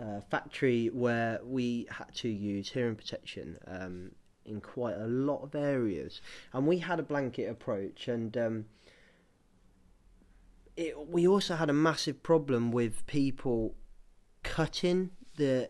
uh, 0.01 0.21
factory 0.31 0.87
where 0.87 1.41
we 1.43 1.85
had 1.91 2.15
to 2.15 2.29
use 2.29 2.69
hearing 2.69 2.95
protection 2.95 3.57
um, 3.67 4.11
in 4.45 4.61
quite 4.61 4.95
a 4.95 5.07
lot 5.07 5.43
of 5.43 5.53
areas, 5.53 6.21
and 6.53 6.65
we 6.65 6.79
had 6.79 6.97
a 6.97 7.03
blanket 7.03 7.49
approach, 7.49 8.07
and 8.07 8.37
um, 8.37 8.65
it, 10.77 10.95
we 11.09 11.27
also 11.27 11.55
had 11.57 11.69
a 11.69 11.73
massive 11.73 12.23
problem 12.23 12.71
with 12.71 13.05
people 13.05 13.75
cutting 14.43 15.11
the 15.39 15.69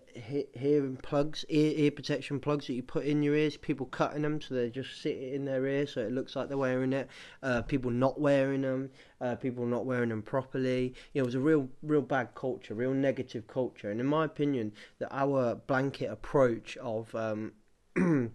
hearing 0.53 0.97
plugs, 0.97 1.45
ear, 1.47 1.73
ear 1.77 1.91
protection 1.91 2.39
plugs 2.39 2.65
that 2.65 2.73
you 2.73 2.81
put 2.81 3.05
in 3.05 3.21
your 3.21 3.35
ears. 3.35 3.55
People 3.55 3.85
cutting 3.85 4.23
them 4.23 4.41
so 4.41 4.55
they 4.55 4.69
just 4.69 4.99
sit 5.01 5.15
in 5.15 5.45
their 5.45 5.65
ear 5.67 5.85
so 5.85 6.01
it 6.01 6.11
looks 6.11 6.35
like 6.35 6.49
they're 6.49 6.57
wearing 6.57 6.91
it. 6.91 7.07
Uh, 7.43 7.61
people 7.61 7.91
not 7.91 8.19
wearing 8.19 8.61
them. 8.61 8.89
Uh, 9.21 9.35
people 9.35 9.67
not 9.67 9.85
wearing 9.85 10.09
them 10.09 10.23
properly. 10.23 10.95
You 11.13 11.21
know, 11.21 11.23
it 11.23 11.25
was 11.25 11.35
a 11.35 11.39
real, 11.39 11.69
real 11.83 12.01
bad 12.01 12.33
culture, 12.33 12.73
real 12.73 12.93
negative 12.93 13.47
culture. 13.47 13.91
And 13.91 13.99
in 13.99 14.07
my 14.07 14.25
opinion, 14.25 14.73
that 14.97 15.09
our 15.11 15.55
blanket 15.55 16.11
approach 16.11 16.75
of 16.77 17.13
um, 17.13 17.53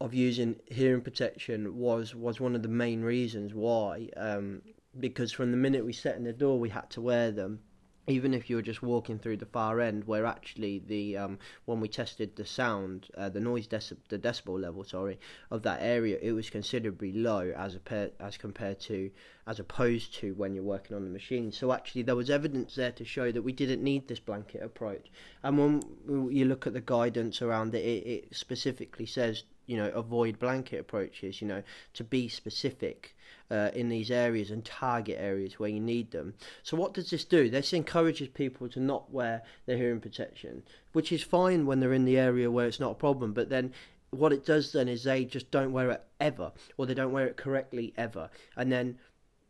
of 0.00 0.14
using 0.14 0.56
hearing 0.66 1.02
protection 1.02 1.76
was 1.76 2.14
was 2.14 2.40
one 2.40 2.56
of 2.56 2.62
the 2.62 2.68
main 2.68 3.02
reasons 3.02 3.52
why. 3.52 4.08
Um, 4.16 4.62
because 4.98 5.30
from 5.30 5.50
the 5.50 5.58
minute 5.58 5.84
we 5.84 5.92
set 5.92 6.16
in 6.16 6.24
the 6.24 6.32
door, 6.32 6.58
we 6.58 6.70
had 6.70 6.88
to 6.90 7.02
wear 7.02 7.30
them. 7.30 7.60
Even 8.08 8.34
if 8.34 8.50
you 8.50 8.56
were 8.56 8.62
just 8.62 8.82
walking 8.82 9.18
through 9.18 9.36
the 9.36 9.46
far 9.46 9.80
end, 9.80 10.04
where 10.04 10.26
actually 10.26 10.82
the 10.86 11.16
um, 11.16 11.38
when 11.66 11.80
we 11.80 11.88
tested 11.88 12.34
the 12.34 12.44
sound, 12.44 13.06
uh, 13.16 13.28
the 13.28 13.38
noise 13.38 13.68
deci- 13.68 13.96
the 14.08 14.18
decibel 14.18 14.60
level, 14.60 14.82
sorry, 14.82 15.20
of 15.50 15.62
that 15.62 15.80
area, 15.80 16.18
it 16.20 16.32
was 16.32 16.50
considerably 16.50 17.12
low 17.12 17.52
as 17.56 17.76
a 17.76 18.10
as 18.20 18.36
compared 18.36 18.80
to 18.80 19.10
as 19.46 19.60
opposed 19.60 20.14
to 20.14 20.34
when 20.34 20.54
you're 20.54 20.64
working 20.64 20.96
on 20.96 21.04
the 21.04 21.10
machine. 21.10 21.52
So 21.52 21.72
actually, 21.72 22.02
there 22.02 22.16
was 22.16 22.28
evidence 22.28 22.74
there 22.74 22.92
to 22.92 23.04
show 23.04 23.30
that 23.30 23.42
we 23.42 23.52
didn't 23.52 23.84
need 23.84 24.08
this 24.08 24.20
blanket 24.20 24.62
approach. 24.62 25.06
And 25.44 25.58
when 25.58 26.30
you 26.32 26.44
look 26.44 26.66
at 26.66 26.72
the 26.72 26.80
guidance 26.80 27.40
around 27.40 27.74
it, 27.74 27.84
it, 27.84 28.06
it 28.06 28.36
specifically 28.36 29.06
says 29.06 29.44
you 29.66 29.76
know 29.76 29.88
avoid 29.90 30.38
blanket 30.38 30.80
approaches 30.80 31.40
you 31.40 31.48
know 31.48 31.62
to 31.94 32.04
be 32.04 32.28
specific 32.28 33.14
uh, 33.50 33.70
in 33.74 33.88
these 33.88 34.10
areas 34.10 34.50
and 34.50 34.64
target 34.64 35.16
areas 35.20 35.58
where 35.58 35.68
you 35.68 35.80
need 35.80 36.10
them. 36.10 36.32
So 36.62 36.76
what 36.76 36.94
does 36.94 37.10
this 37.10 37.24
do? 37.24 37.50
This 37.50 37.74
encourages 37.74 38.28
people 38.28 38.68
to 38.70 38.80
not 38.80 39.12
wear 39.12 39.42
their 39.66 39.76
hearing 39.76 40.00
protection 40.00 40.62
which 40.92 41.12
is 41.12 41.22
fine 41.22 41.66
when 41.66 41.80
they're 41.80 41.92
in 41.92 42.04
the 42.04 42.18
area 42.18 42.50
where 42.50 42.66
it's 42.66 42.80
not 42.80 42.92
a 42.92 42.94
problem 42.96 43.32
but 43.32 43.48
then 43.48 43.72
what 44.12 44.32
it 44.32 44.44
does 44.44 44.72
then 44.72 44.88
is 44.88 45.04
they 45.04 45.24
just 45.24 45.50
don't 45.50 45.72
wear 45.72 45.90
it 45.90 46.04
ever 46.20 46.52
or 46.76 46.86
they 46.86 46.94
don't 46.94 47.12
wear 47.12 47.26
it 47.26 47.36
correctly 47.36 47.94
ever. 47.96 48.28
And 48.56 48.70
then 48.70 48.98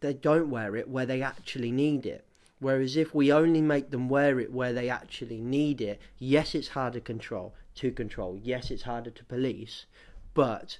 they 0.00 0.14
don't 0.14 0.50
wear 0.50 0.76
it 0.76 0.88
where 0.88 1.06
they 1.06 1.20
actually 1.20 1.72
need 1.72 2.06
it. 2.06 2.24
Whereas 2.60 2.96
if 2.96 3.12
we 3.12 3.32
only 3.32 3.60
make 3.60 3.90
them 3.90 4.08
wear 4.08 4.38
it 4.38 4.52
where 4.52 4.72
they 4.72 4.88
actually 4.88 5.40
need 5.40 5.80
it, 5.80 6.00
yes, 6.18 6.54
it's 6.54 6.68
harder 6.68 7.00
to 7.00 7.04
control 7.04 7.54
to 7.76 7.90
control. 7.90 8.38
Yes, 8.42 8.70
it's 8.70 8.82
harder 8.82 9.10
to 9.10 9.24
police, 9.24 9.86
but 10.34 10.78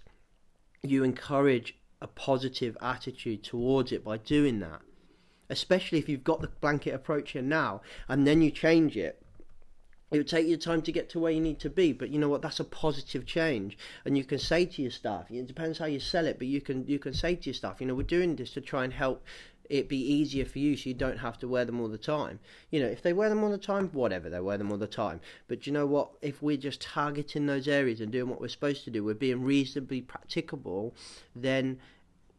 you 0.82 1.04
encourage 1.04 1.76
a 2.00 2.06
positive 2.06 2.76
attitude 2.80 3.44
towards 3.44 3.92
it 3.92 4.04
by 4.04 4.16
doing 4.16 4.60
that. 4.60 4.80
Especially 5.48 5.98
if 5.98 6.08
you've 6.08 6.24
got 6.24 6.40
the 6.40 6.48
blanket 6.48 6.94
approach 6.94 7.32
here 7.32 7.42
now 7.42 7.82
and 8.08 8.26
then 8.26 8.42
you 8.42 8.50
change 8.50 8.96
it 8.96 9.22
it 10.12 10.18
would 10.18 10.28
take 10.28 10.46
you 10.46 10.58
time 10.58 10.82
to 10.82 10.92
get 10.92 11.08
to 11.08 11.18
where 11.18 11.32
you 11.32 11.40
need 11.40 11.58
to 11.58 11.70
be 11.70 11.92
but 11.92 12.10
you 12.10 12.18
know 12.18 12.28
what 12.28 12.42
that's 12.42 12.60
a 12.60 12.64
positive 12.64 13.24
change 13.24 13.78
and 14.04 14.16
you 14.16 14.24
can 14.24 14.38
say 14.38 14.66
to 14.66 14.82
your 14.82 14.90
staff 14.90 15.30
it 15.30 15.46
depends 15.46 15.78
how 15.78 15.86
you 15.86 15.98
sell 15.98 16.26
it 16.26 16.38
but 16.38 16.46
you 16.46 16.60
can 16.60 16.86
you 16.86 16.98
can 16.98 17.14
say 17.14 17.34
to 17.34 17.46
your 17.46 17.54
staff 17.54 17.80
you 17.80 17.86
know 17.86 17.94
we're 17.94 18.02
doing 18.02 18.36
this 18.36 18.52
to 18.52 18.60
try 18.60 18.84
and 18.84 18.92
help 18.92 19.24
it 19.70 19.88
be 19.88 19.98
easier 19.98 20.44
for 20.44 20.58
you 20.58 20.76
so 20.76 20.88
you 20.88 20.94
don't 20.94 21.18
have 21.18 21.38
to 21.38 21.48
wear 21.48 21.64
them 21.64 21.80
all 21.80 21.88
the 21.88 21.98
time. 21.98 22.38
You 22.70 22.80
know, 22.80 22.88
if 22.88 23.02
they 23.02 23.12
wear 23.12 23.28
them 23.28 23.42
all 23.42 23.50
the 23.50 23.58
time, 23.58 23.88
whatever, 23.92 24.28
they 24.28 24.40
wear 24.40 24.58
them 24.58 24.70
all 24.70 24.78
the 24.78 24.86
time. 24.86 25.20
But 25.48 25.66
you 25.66 25.72
know 25.72 25.86
what? 25.86 26.10
If 26.20 26.42
we're 26.42 26.56
just 26.56 26.80
targeting 26.80 27.46
those 27.46 27.68
areas 27.68 28.00
and 28.00 28.12
doing 28.12 28.28
what 28.28 28.40
we're 28.40 28.48
supposed 28.48 28.84
to 28.84 28.90
do, 28.90 29.04
we're 29.04 29.14
being 29.14 29.42
reasonably 29.42 30.00
practicable, 30.00 30.94
then 31.34 31.78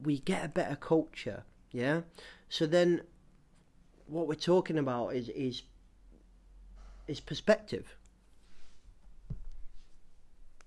we 0.01 0.20
get 0.20 0.46
a 0.46 0.50
better 0.50 0.75
culture. 0.75 1.44
Yeah? 1.72 2.01
So 2.50 2.68
then 2.68 3.01
what 4.08 4.27
we're 4.27 4.36
talking 4.36 4.77
about 4.77 5.10
is 5.10 5.30
is 5.30 5.63
is 7.08 7.20
perspective. 7.20 7.96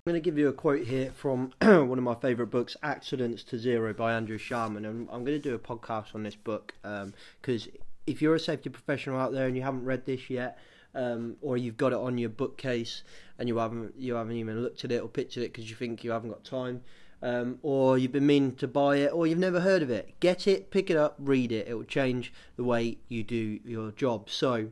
I'm 0.07 0.13
going 0.13 0.23
to 0.23 0.25
give 0.25 0.39
you 0.39 0.47
a 0.47 0.53
quote 0.53 0.87
here 0.87 1.11
from 1.11 1.51
one 1.61 1.99
of 1.99 2.05
my 2.05 2.15
favourite 2.15 2.49
books, 2.49 2.77
Accidents 2.81 3.43
to 3.43 3.59
Zero 3.59 3.93
by 3.93 4.13
Andrew 4.13 4.39
Sharman. 4.39 4.85
And 4.85 5.09
I'm 5.11 5.25
going 5.25 5.37
to 5.37 5.41
do 5.41 5.53
a 5.53 5.59
podcast 5.59 6.15
on 6.15 6.23
this 6.23 6.37
book 6.37 6.75
because 6.81 7.67
um, 7.67 7.73
if 8.07 8.23
you're 8.23 8.37
a 8.37 8.39
safety 8.39 8.71
professional 8.71 9.19
out 9.19 9.33
there 9.33 9.49
and 9.49 9.57
you 9.57 9.65
haven't 9.65 9.85
read 9.85 10.07
this 10.07 10.31
yet, 10.31 10.61
um, 10.95 11.35
or 11.43 11.57
you've 11.57 11.77
got 11.77 11.91
it 11.91 11.99
on 11.99 12.19
your 12.19 12.29
bookcase 12.29 13.03
and 13.41 13.49
you 13.49 13.57
haven't 13.57 13.95
you 13.99 14.15
haven't 14.15 14.37
even 14.37 14.63
looked 14.63 14.85
at 14.85 14.93
it 14.93 15.03
or 15.03 15.09
pictured 15.09 15.43
it 15.43 15.53
because 15.53 15.69
you 15.69 15.75
think 15.75 16.05
you 16.05 16.13
haven't 16.13 16.31
got 16.31 16.45
time, 16.45 16.83
um, 17.21 17.59
or 17.63 17.99
you've 17.99 18.13
been 18.13 18.29
meaning 18.29 18.55
to 18.55 18.69
buy 18.69 18.99
it, 18.99 19.13
or 19.13 19.27
you've 19.27 19.41
never 19.41 19.59
heard 19.59 19.83
of 19.83 19.91
it, 19.91 20.15
get 20.21 20.47
it, 20.47 20.71
pick 20.71 20.89
it 20.89 20.97
up, 20.97 21.17
read 21.19 21.51
it. 21.51 21.67
It 21.67 21.75
will 21.75 21.83
change 21.83 22.33
the 22.55 22.63
way 22.63 22.99
you 23.09 23.25
do 23.25 23.59
your 23.65 23.91
job. 23.91 24.31
So 24.31 24.69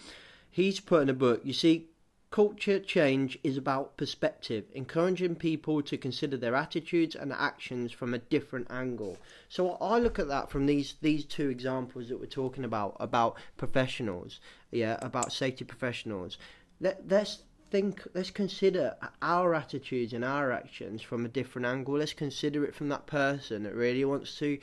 he's 0.52 0.78
put 0.78 1.02
in 1.02 1.08
a 1.08 1.14
book. 1.14 1.40
You 1.42 1.52
see, 1.52 1.88
Culture 2.34 2.80
change 2.80 3.38
is 3.44 3.56
about 3.56 3.96
perspective, 3.96 4.64
encouraging 4.74 5.36
people 5.36 5.80
to 5.82 5.96
consider 5.96 6.36
their 6.36 6.56
attitudes 6.56 7.14
and 7.14 7.32
actions 7.32 7.92
from 7.92 8.12
a 8.12 8.18
different 8.18 8.66
angle. 8.72 9.18
So 9.48 9.74
I 9.80 10.00
look 10.00 10.18
at 10.18 10.26
that 10.26 10.50
from 10.50 10.66
these 10.66 10.96
these 11.00 11.24
two 11.24 11.48
examples 11.48 12.08
that 12.08 12.18
we're 12.18 12.26
talking 12.26 12.64
about 12.64 12.96
about 12.98 13.36
professionals, 13.56 14.40
yeah, 14.72 14.98
about 15.00 15.30
safety 15.32 15.64
professionals. 15.64 16.36
Let 16.80 17.08
let's 17.08 17.44
think 17.70 18.04
let's 18.14 18.32
consider 18.32 18.96
our 19.22 19.54
attitudes 19.54 20.12
and 20.12 20.24
our 20.24 20.50
actions 20.50 21.02
from 21.02 21.24
a 21.24 21.28
different 21.28 21.68
angle. 21.68 21.98
Let's 21.98 22.14
consider 22.14 22.64
it 22.64 22.74
from 22.74 22.88
that 22.88 23.06
person 23.06 23.62
that 23.62 23.76
really 23.76 24.04
wants 24.04 24.36
to 24.40 24.58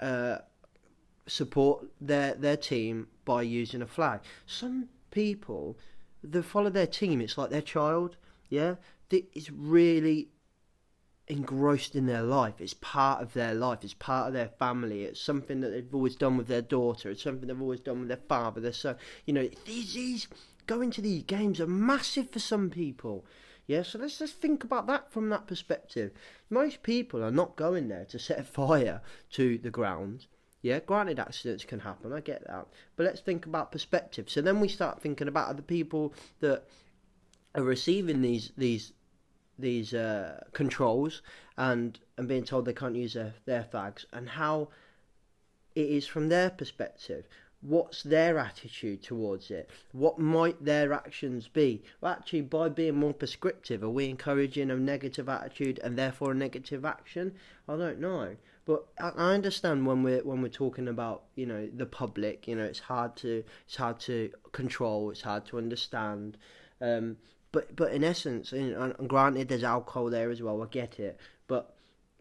uh, 0.00 0.38
support 1.28 1.86
their 2.00 2.34
their 2.34 2.56
team 2.56 3.06
by 3.24 3.42
using 3.42 3.82
a 3.82 3.86
flag. 3.86 4.18
Some 4.46 4.88
people 5.12 5.76
they 6.32 6.42
follow 6.42 6.70
their 6.70 6.86
team. 6.86 7.20
It's 7.20 7.38
like 7.38 7.50
their 7.50 7.62
child. 7.62 8.16
Yeah, 8.48 8.76
it's 9.10 9.50
really 9.50 10.28
engrossed 11.26 11.94
in 11.94 12.06
their 12.06 12.22
life. 12.22 12.54
It's 12.60 12.74
part 12.74 13.22
of 13.22 13.32
their 13.32 13.54
life. 13.54 13.78
It's 13.82 13.94
part 13.94 14.28
of 14.28 14.34
their 14.34 14.48
family. 14.58 15.04
It's 15.04 15.20
something 15.20 15.60
that 15.60 15.70
they've 15.70 15.94
always 15.94 16.16
done 16.16 16.36
with 16.36 16.48
their 16.48 16.62
daughter. 16.62 17.10
It's 17.10 17.22
something 17.22 17.48
they've 17.48 17.60
always 17.60 17.80
done 17.80 18.00
with 18.00 18.08
their 18.08 18.16
father, 18.28 18.60
their 18.60 18.72
son. 18.72 18.96
You 19.24 19.32
know, 19.34 19.48
these, 19.64 19.94
these 19.94 20.28
going 20.66 20.90
to 20.92 21.00
these 21.00 21.22
games 21.22 21.60
are 21.60 21.66
massive 21.66 22.30
for 22.30 22.38
some 22.38 22.70
people. 22.70 23.24
Yeah, 23.66 23.82
so 23.82 23.98
let's 23.98 24.18
just 24.18 24.40
think 24.40 24.62
about 24.62 24.86
that 24.88 25.10
from 25.10 25.30
that 25.30 25.46
perspective. 25.46 26.12
Most 26.50 26.82
people 26.82 27.24
are 27.24 27.30
not 27.30 27.56
going 27.56 27.88
there 27.88 28.04
to 28.06 28.18
set 28.18 28.46
fire 28.46 29.00
to 29.32 29.56
the 29.56 29.70
ground. 29.70 30.26
Yeah, 30.64 30.80
granted, 30.80 31.18
accidents 31.18 31.62
can 31.66 31.80
happen, 31.80 32.10
I 32.14 32.20
get 32.20 32.46
that. 32.46 32.66
But 32.96 33.04
let's 33.04 33.20
think 33.20 33.44
about 33.44 33.70
perspective. 33.70 34.30
So 34.30 34.40
then 34.40 34.60
we 34.60 34.68
start 34.68 35.02
thinking 35.02 35.28
about 35.28 35.56
the 35.56 35.62
people 35.62 36.14
that 36.40 36.64
are 37.54 37.62
receiving 37.62 38.22
these 38.22 38.50
these 38.56 38.94
these 39.58 39.92
uh, 39.92 40.40
controls 40.54 41.20
and 41.58 42.00
and 42.16 42.26
being 42.26 42.44
told 42.44 42.64
they 42.64 42.72
can't 42.72 42.96
use 42.96 43.12
their, 43.12 43.34
their 43.44 43.64
flags 43.64 44.06
and 44.10 44.26
how 44.26 44.68
it 45.74 45.86
is 45.86 46.06
from 46.06 46.30
their 46.30 46.48
perspective 46.48 47.28
what's 47.64 48.02
their 48.02 48.38
attitude 48.38 49.02
towards 49.02 49.50
it? 49.50 49.70
What 49.92 50.18
might 50.18 50.62
their 50.62 50.92
actions 50.92 51.48
be? 51.48 51.82
Well, 52.00 52.12
actually, 52.12 52.42
by 52.42 52.68
being 52.68 52.96
more 52.96 53.14
prescriptive, 53.14 53.82
are 53.82 53.88
we 53.88 54.10
encouraging 54.10 54.70
a 54.70 54.76
negative 54.76 55.30
attitude 55.30 55.80
and 55.82 55.96
therefore 55.96 56.32
a 56.32 56.34
negative 56.34 56.84
action? 56.84 57.34
I 57.66 57.76
don't 57.76 58.00
know. 58.00 58.36
But 58.66 58.86
I 58.98 59.34
understand 59.34 59.86
when 59.86 60.02
we're 60.02 60.22
when 60.24 60.40
we're 60.40 60.48
talking 60.48 60.88
about 60.88 61.24
you 61.34 61.44
know 61.44 61.68
the 61.74 61.86
public, 61.86 62.48
you 62.48 62.56
know 62.56 62.64
it's 62.64 62.80
hard 62.80 63.14
to 63.16 63.44
it's 63.66 63.76
hard 63.76 64.00
to 64.00 64.30
control, 64.52 65.10
it's 65.10 65.20
hard 65.20 65.44
to 65.46 65.58
understand. 65.58 66.38
Um, 66.80 67.18
but 67.52 67.76
but 67.76 67.92
in 67.92 68.02
essence, 68.02 68.52
and 68.52 68.94
granted, 69.08 69.48
there's 69.48 69.64
alcohol 69.64 70.08
there 70.08 70.30
as 70.30 70.42
well. 70.42 70.62
I 70.62 70.66
get 70.66 70.98
it, 70.98 71.20
but 71.46 71.74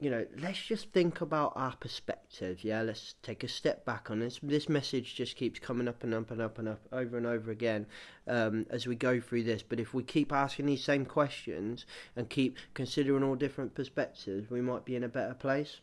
you 0.04 0.10
know, 0.10 0.26
let's 0.38 0.62
just 0.62 0.92
think 0.92 1.22
about 1.22 1.54
our 1.56 1.78
perspective. 1.78 2.62
Yeah, 2.62 2.82
let's 2.82 3.16
take 3.24 3.42
a 3.42 3.48
step 3.48 3.86
back 3.86 4.12
on 4.12 4.20
this. 4.20 4.38
This 4.44 4.68
message 4.68 5.16
just 5.16 5.38
keeps 5.38 5.60
coming 5.60 5.88
up 5.88 6.04
and 6.04 6.14
up 6.14 6.30
and 6.30 6.42
up 6.42 6.60
and 6.60 6.68
up 6.68 6.82
over 6.92 7.16
and 7.16 7.26
over 7.26 7.52
again 7.52 7.86
um, 8.28 8.66
as 8.70 8.86
we 8.86 8.98
go 8.98 9.22
through 9.22 9.44
this. 9.44 9.64
But 9.64 9.80
if 9.80 9.94
we 9.94 10.04
keep 10.04 10.34
asking 10.34 10.66
these 10.66 10.84
same 10.84 11.06
questions 11.06 11.86
and 12.18 12.30
keep 12.30 12.58
considering 12.74 13.24
all 13.24 13.36
different 13.36 13.76
perspectives, 13.76 14.50
we 14.50 14.60
might 14.60 14.84
be 14.84 14.98
in 14.98 15.06
a 15.06 15.10
better 15.10 15.36
place. 15.36 15.80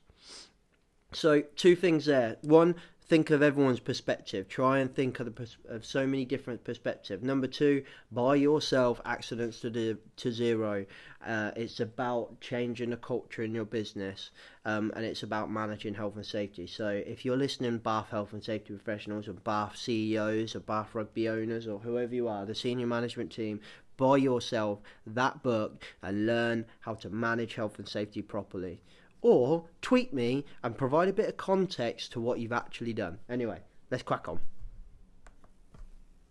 So, 1.13 1.43
two 1.57 1.75
things 1.75 2.07
there. 2.07 2.37
One, 2.43 2.77
think 3.11 3.31
of 3.31 3.43
everyone's 3.43 3.81
perspective. 3.81 4.49
Try 4.49 4.79
and 4.79 4.95
think 4.95 5.19
of, 5.19 5.27
the 5.27 5.33
pers- 5.33 5.57
of 5.69 5.85
so 5.85 6.07
many 6.07 6.25
different 6.25 6.63
perspectives. 6.63 7.25
Number 7.25 7.49
two, 7.49 7.83
buy 8.13 8.37
yourself 8.37 9.01
accidents 9.05 9.59
to 9.63 9.71
the, 9.71 9.99
to 10.19 10.31
zero. 10.31 10.87
Uh, 11.27 11.51
it's 11.57 11.81
about 11.81 12.41
changing 12.41 12.91
the 12.91 12.97
culture 12.97 13.43
in 13.43 13.53
your 13.53 13.65
business, 13.65 14.31
um, 14.65 14.93
and 14.95 15.05
it's 15.05 15.25
about 15.25 15.51
managing 15.51 15.95
health 15.95 16.15
and 16.15 16.25
safety. 16.25 16.69
So, 16.69 16.89
if 16.89 17.25
you're 17.25 17.37
listening, 17.37 17.79
Bath 17.79 18.11
health 18.11 18.33
and 18.33 18.45
safety 18.45 18.73
professionals, 18.73 19.27
or 19.27 19.33
Bath 19.33 19.77
CEOs, 19.77 20.55
or 20.55 20.61
Bath 20.61 20.95
rugby 20.95 21.29
owners, 21.29 21.67
or 21.67 21.81
whoever 21.81 22.15
you 22.15 22.29
are, 22.29 22.47
the 22.47 22.55
senior 22.55 22.87
management 22.87 23.33
team, 23.33 23.59
buy 23.97 24.17
yourself 24.17 24.79
that 25.09 25.43
book 25.43 25.83
and 26.05 26.25
learn 26.25 26.67
how 26.79 26.95
to 26.95 27.11
manage 27.11 27.57
health 27.57 27.81
and 27.81 27.89
safety 27.89 28.23
properly 28.23 28.81
or 29.23 29.65
tweet 29.83 30.13
me 30.13 30.45
and 30.63 30.77
provide 30.77 31.09
a 31.09 31.13
bit 31.13 31.29
of 31.29 31.37
context 31.37 32.13
to 32.13 32.21
what 32.21 32.39
you've 32.39 32.53
actually 32.53 32.93
done. 32.93 33.19
Anyway, 33.29 33.61
let's 33.91 34.03
crack 34.03 34.29
on. 34.29 34.41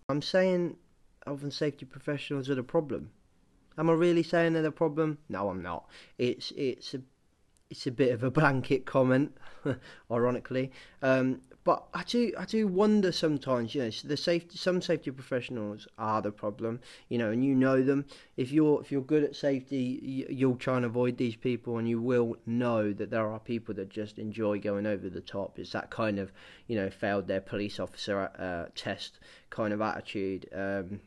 I'm 0.08 0.22
saying 0.22 0.78
health 1.26 1.44
and 1.44 1.54
safety 1.54 1.86
professionals 1.86 2.50
are 2.50 2.56
the 2.56 2.64
problem. 2.64 3.12
Am 3.78 3.90
I 3.90 3.94
really 3.94 4.24
saying 4.24 4.54
they're 4.54 4.64
the 4.64 4.72
problem? 4.72 5.20
No, 5.30 5.50
I'm 5.50 5.62
not. 5.62 5.88
It's 6.18 6.52
it's 6.52 6.94
a 6.94 7.02
it's 7.70 7.86
a 7.86 7.92
bit 7.92 8.12
of 8.12 8.24
a 8.24 8.32
blanket 8.32 8.86
comment, 8.86 9.38
ironically. 10.12 10.72
Um, 11.02 11.42
but 11.64 11.88
I 11.94 12.04
do 12.04 12.32
I 12.38 12.46
do 12.46 12.68
wonder 12.68 13.12
sometimes. 13.12 13.76
You 13.76 13.84
know, 13.84 13.92
the 14.04 14.18
safety 14.18 14.58
some 14.58 14.82
safety 14.82 15.12
professionals 15.12 15.88
are 15.98 16.22
the 16.22 16.32
problem. 16.32 16.80
You 17.10 17.18
know, 17.18 17.32
and 17.32 17.44
you 17.44 17.54
know 17.56 17.84
them. 17.84 18.06
If 18.38 18.52
you're 18.52 18.82
if 18.82 18.92
you're 18.92 19.02
good 19.02 19.24
at 19.24 19.36
safety, 19.36 20.26
you'll 20.30 20.56
try 20.56 20.78
and 20.78 20.86
avoid 20.86 21.18
these 21.18 21.36
people, 21.36 21.78
and 21.78 21.88
you 21.88 22.02
will 22.02 22.38
know 22.46 22.94
that 22.94 23.10
there 23.10 23.28
are 23.28 23.40
people 23.40 23.76
that 23.76 23.90
just 23.90 24.20
enjoy 24.20 24.60
going 24.60 24.86
over 24.86 25.10
the 25.10 25.22
top. 25.22 25.60
It's 25.60 25.72
that 25.74 25.90
kind 25.90 26.20
of 26.20 26.32
you 26.68 26.76
know 26.76 26.90
failed 26.90 27.28
their 27.28 27.42
police 27.42 27.80
officer 27.80 28.32
uh, 28.40 28.72
test 28.76 29.20
kind 29.50 29.74
of 29.74 29.82
attitude. 29.82 30.48
Um, 30.54 31.02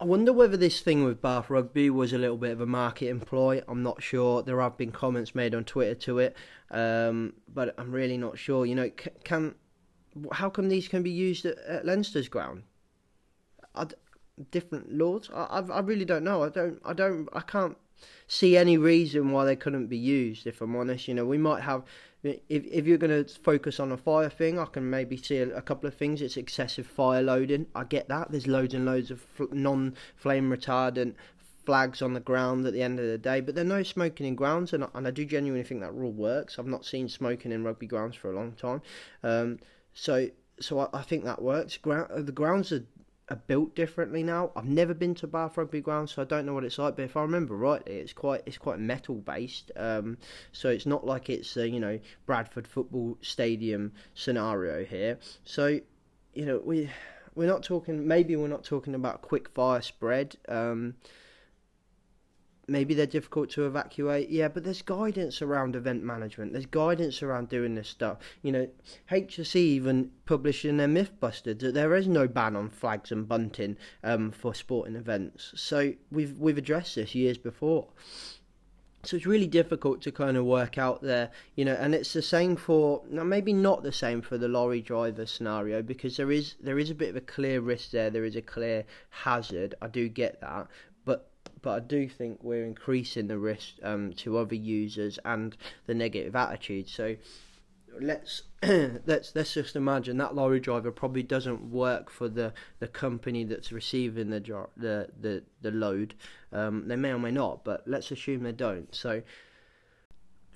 I 0.00 0.04
wonder 0.04 0.32
whether 0.32 0.56
this 0.56 0.80
thing 0.80 1.04
with 1.04 1.20
Bath 1.20 1.50
Rugby 1.50 1.90
was 1.90 2.12
a 2.12 2.18
little 2.18 2.36
bit 2.36 2.52
of 2.52 2.60
a 2.60 2.66
market 2.66 3.08
employ. 3.08 3.62
I'm 3.66 3.82
not 3.82 4.00
sure. 4.00 4.42
There 4.42 4.60
have 4.60 4.76
been 4.76 4.92
comments 4.92 5.34
made 5.34 5.56
on 5.56 5.64
Twitter 5.64 5.96
to 5.96 6.20
it, 6.20 6.36
um, 6.70 7.32
but 7.52 7.74
I'm 7.78 7.90
really 7.90 8.16
not 8.16 8.38
sure. 8.38 8.64
You 8.64 8.76
know, 8.76 8.90
can 9.24 9.56
how 10.32 10.50
come 10.50 10.68
these 10.68 10.86
can 10.86 11.02
be 11.02 11.10
used 11.10 11.44
at, 11.46 11.58
at 11.58 11.84
Leinster's 11.84 12.28
ground? 12.28 12.62
I, 13.74 13.86
different 14.52 14.92
laws. 14.92 15.30
I, 15.34 15.64
I 15.68 15.80
really 15.80 16.04
don't 16.04 16.24
know. 16.24 16.44
I 16.44 16.48
don't. 16.50 16.80
I 16.84 16.92
don't. 16.92 17.28
I 17.32 17.40
can't 17.40 17.76
see 18.28 18.56
any 18.56 18.78
reason 18.78 19.32
why 19.32 19.44
they 19.44 19.56
couldn't 19.56 19.88
be 19.88 19.98
used. 19.98 20.46
If 20.46 20.60
I'm 20.60 20.76
honest, 20.76 21.08
you 21.08 21.14
know, 21.14 21.26
we 21.26 21.38
might 21.38 21.62
have 21.62 21.82
if 22.22 22.40
if 22.48 22.86
you're 22.86 22.98
going 22.98 23.24
to 23.24 23.32
focus 23.40 23.78
on 23.78 23.92
a 23.92 23.96
fire 23.96 24.30
thing, 24.30 24.58
I 24.58 24.64
can 24.66 24.88
maybe 24.88 25.16
see 25.16 25.38
a, 25.38 25.56
a, 25.56 25.62
couple 25.62 25.86
of 25.86 25.94
things. 25.94 26.20
It's 26.20 26.36
excessive 26.36 26.86
fire 26.86 27.22
loading. 27.22 27.66
I 27.74 27.84
get 27.84 28.08
that. 28.08 28.30
There's 28.30 28.46
loads 28.46 28.74
and 28.74 28.84
loads 28.84 29.10
of 29.10 29.20
fl- 29.20 29.44
non-flame 29.52 30.50
retardant 30.50 31.14
flags 31.64 32.00
on 32.00 32.14
the 32.14 32.20
ground 32.20 32.66
at 32.66 32.72
the 32.72 32.82
end 32.82 32.98
of 32.98 33.06
the 33.06 33.18
day, 33.18 33.40
but 33.40 33.54
there's 33.54 33.66
no 33.66 33.82
smoking 33.82 34.26
in 34.26 34.34
grounds, 34.34 34.72
and, 34.72 34.86
and 34.94 35.06
I 35.06 35.10
do 35.10 35.26
genuinely 35.26 35.62
think 35.62 35.82
that 35.82 35.92
rule 35.92 36.12
works. 36.12 36.58
I've 36.58 36.66
not 36.66 36.86
seen 36.86 37.10
smoking 37.10 37.52
in 37.52 37.62
rugby 37.62 37.86
grounds 37.86 38.16
for 38.16 38.30
a 38.32 38.34
long 38.34 38.52
time, 38.52 38.80
um, 39.22 39.58
so 39.92 40.28
so 40.58 40.80
I, 40.80 40.88
I, 40.94 41.02
think 41.02 41.24
that 41.24 41.42
works. 41.42 41.76
Ground, 41.76 42.26
the 42.26 42.32
grounds 42.32 42.72
are 42.72 42.84
are 43.30 43.36
built 43.36 43.74
differently 43.74 44.22
now. 44.22 44.50
I've 44.56 44.64
never 44.64 44.94
been 44.94 45.14
to 45.16 45.26
Bath 45.26 45.56
Rugby 45.56 45.80
Ground, 45.80 46.10
so 46.10 46.22
I 46.22 46.24
don't 46.24 46.46
know 46.46 46.54
what 46.54 46.64
it's 46.64 46.78
like. 46.78 46.96
But 46.96 47.02
if 47.02 47.16
I 47.16 47.22
remember 47.22 47.56
rightly, 47.56 47.96
it's 47.96 48.12
quite 48.12 48.42
it's 48.46 48.58
quite 48.58 48.78
metal 48.78 49.16
based. 49.16 49.70
Um, 49.76 50.18
so 50.52 50.68
it's 50.68 50.86
not 50.86 51.06
like 51.06 51.28
it's 51.28 51.56
a, 51.56 51.68
you 51.68 51.80
know 51.80 51.98
Bradford 52.26 52.66
Football 52.66 53.18
Stadium 53.20 53.92
scenario 54.14 54.84
here. 54.84 55.18
So 55.44 55.80
you 56.34 56.46
know 56.46 56.60
we 56.64 56.90
we're 57.34 57.48
not 57.48 57.62
talking. 57.62 58.06
Maybe 58.06 58.36
we're 58.36 58.48
not 58.48 58.64
talking 58.64 58.94
about 58.94 59.22
quick 59.22 59.48
fire 59.50 59.82
spread. 59.82 60.36
Um, 60.48 60.94
maybe 62.68 62.94
they're 62.94 63.06
difficult 63.06 63.50
to 63.50 63.66
evacuate. 63.66 64.28
Yeah, 64.28 64.48
but 64.48 64.64
there's 64.64 64.82
guidance 64.82 65.42
around 65.42 65.74
event 65.74 66.04
management. 66.04 66.52
There's 66.52 66.66
guidance 66.66 67.22
around 67.22 67.48
doing 67.48 67.74
this 67.74 67.88
stuff. 67.88 68.18
You 68.42 68.52
know, 68.52 68.68
HSE 69.10 69.56
even 69.56 70.10
published 70.26 70.64
in 70.64 70.76
their 70.76 70.88
Mythbusters 70.88 71.58
that 71.60 71.74
there 71.74 71.96
is 71.96 72.06
no 72.06 72.28
ban 72.28 72.54
on 72.54 72.70
flags 72.70 73.10
and 73.10 73.26
bunting 73.26 73.76
um, 74.04 74.30
for 74.30 74.54
sporting 74.54 74.96
events. 74.96 75.52
So 75.56 75.94
we've 76.12 76.36
we've 76.36 76.58
addressed 76.58 76.94
this 76.94 77.14
years 77.14 77.38
before. 77.38 77.88
So 79.04 79.16
it's 79.16 79.26
really 79.26 79.46
difficult 79.46 80.02
to 80.02 80.12
kind 80.12 80.36
of 80.36 80.44
work 80.44 80.76
out 80.76 81.02
there, 81.02 81.30
you 81.54 81.64
know, 81.64 81.74
and 81.74 81.94
it's 81.94 82.12
the 82.12 82.20
same 82.20 82.56
for 82.56 83.02
now 83.08 83.22
maybe 83.22 83.52
not 83.52 83.84
the 83.84 83.92
same 83.92 84.20
for 84.20 84.36
the 84.36 84.48
lorry 84.48 84.82
driver 84.82 85.24
scenario 85.24 85.82
because 85.82 86.16
there 86.16 86.32
is 86.32 86.56
there 86.60 86.80
is 86.80 86.90
a 86.90 86.96
bit 86.96 87.10
of 87.10 87.16
a 87.16 87.20
clear 87.20 87.60
risk 87.60 87.92
there, 87.92 88.10
there 88.10 88.24
is 88.24 88.34
a 88.34 88.42
clear 88.42 88.84
hazard. 89.10 89.76
I 89.80 89.86
do 89.86 90.08
get 90.08 90.40
that, 90.40 90.66
but 91.62 91.70
I 91.70 91.80
do 91.80 92.08
think 92.08 92.38
we're 92.42 92.64
increasing 92.64 93.26
the 93.26 93.38
risk 93.38 93.74
um, 93.82 94.12
to 94.14 94.38
other 94.38 94.54
users 94.54 95.18
and 95.24 95.56
the 95.86 95.94
negative 95.94 96.36
attitude. 96.36 96.88
So 96.88 97.16
let's 98.00 98.42
let's 98.62 99.34
let's 99.34 99.54
just 99.54 99.76
imagine 99.76 100.18
that 100.18 100.34
lorry 100.34 100.60
driver 100.60 100.90
probably 100.90 101.22
doesn't 101.22 101.70
work 101.70 102.10
for 102.10 102.28
the, 102.28 102.52
the 102.80 102.88
company 102.88 103.44
that's 103.44 103.72
receiving 103.72 104.30
the 104.30 104.40
the 104.76 105.08
the, 105.20 105.42
the 105.62 105.70
load. 105.70 106.14
Um, 106.52 106.88
they 106.88 106.96
may 106.96 107.10
or 107.10 107.18
may 107.18 107.30
not, 107.30 107.64
but 107.64 107.82
let's 107.86 108.10
assume 108.10 108.42
they 108.42 108.52
don't. 108.52 108.94
So 108.94 109.22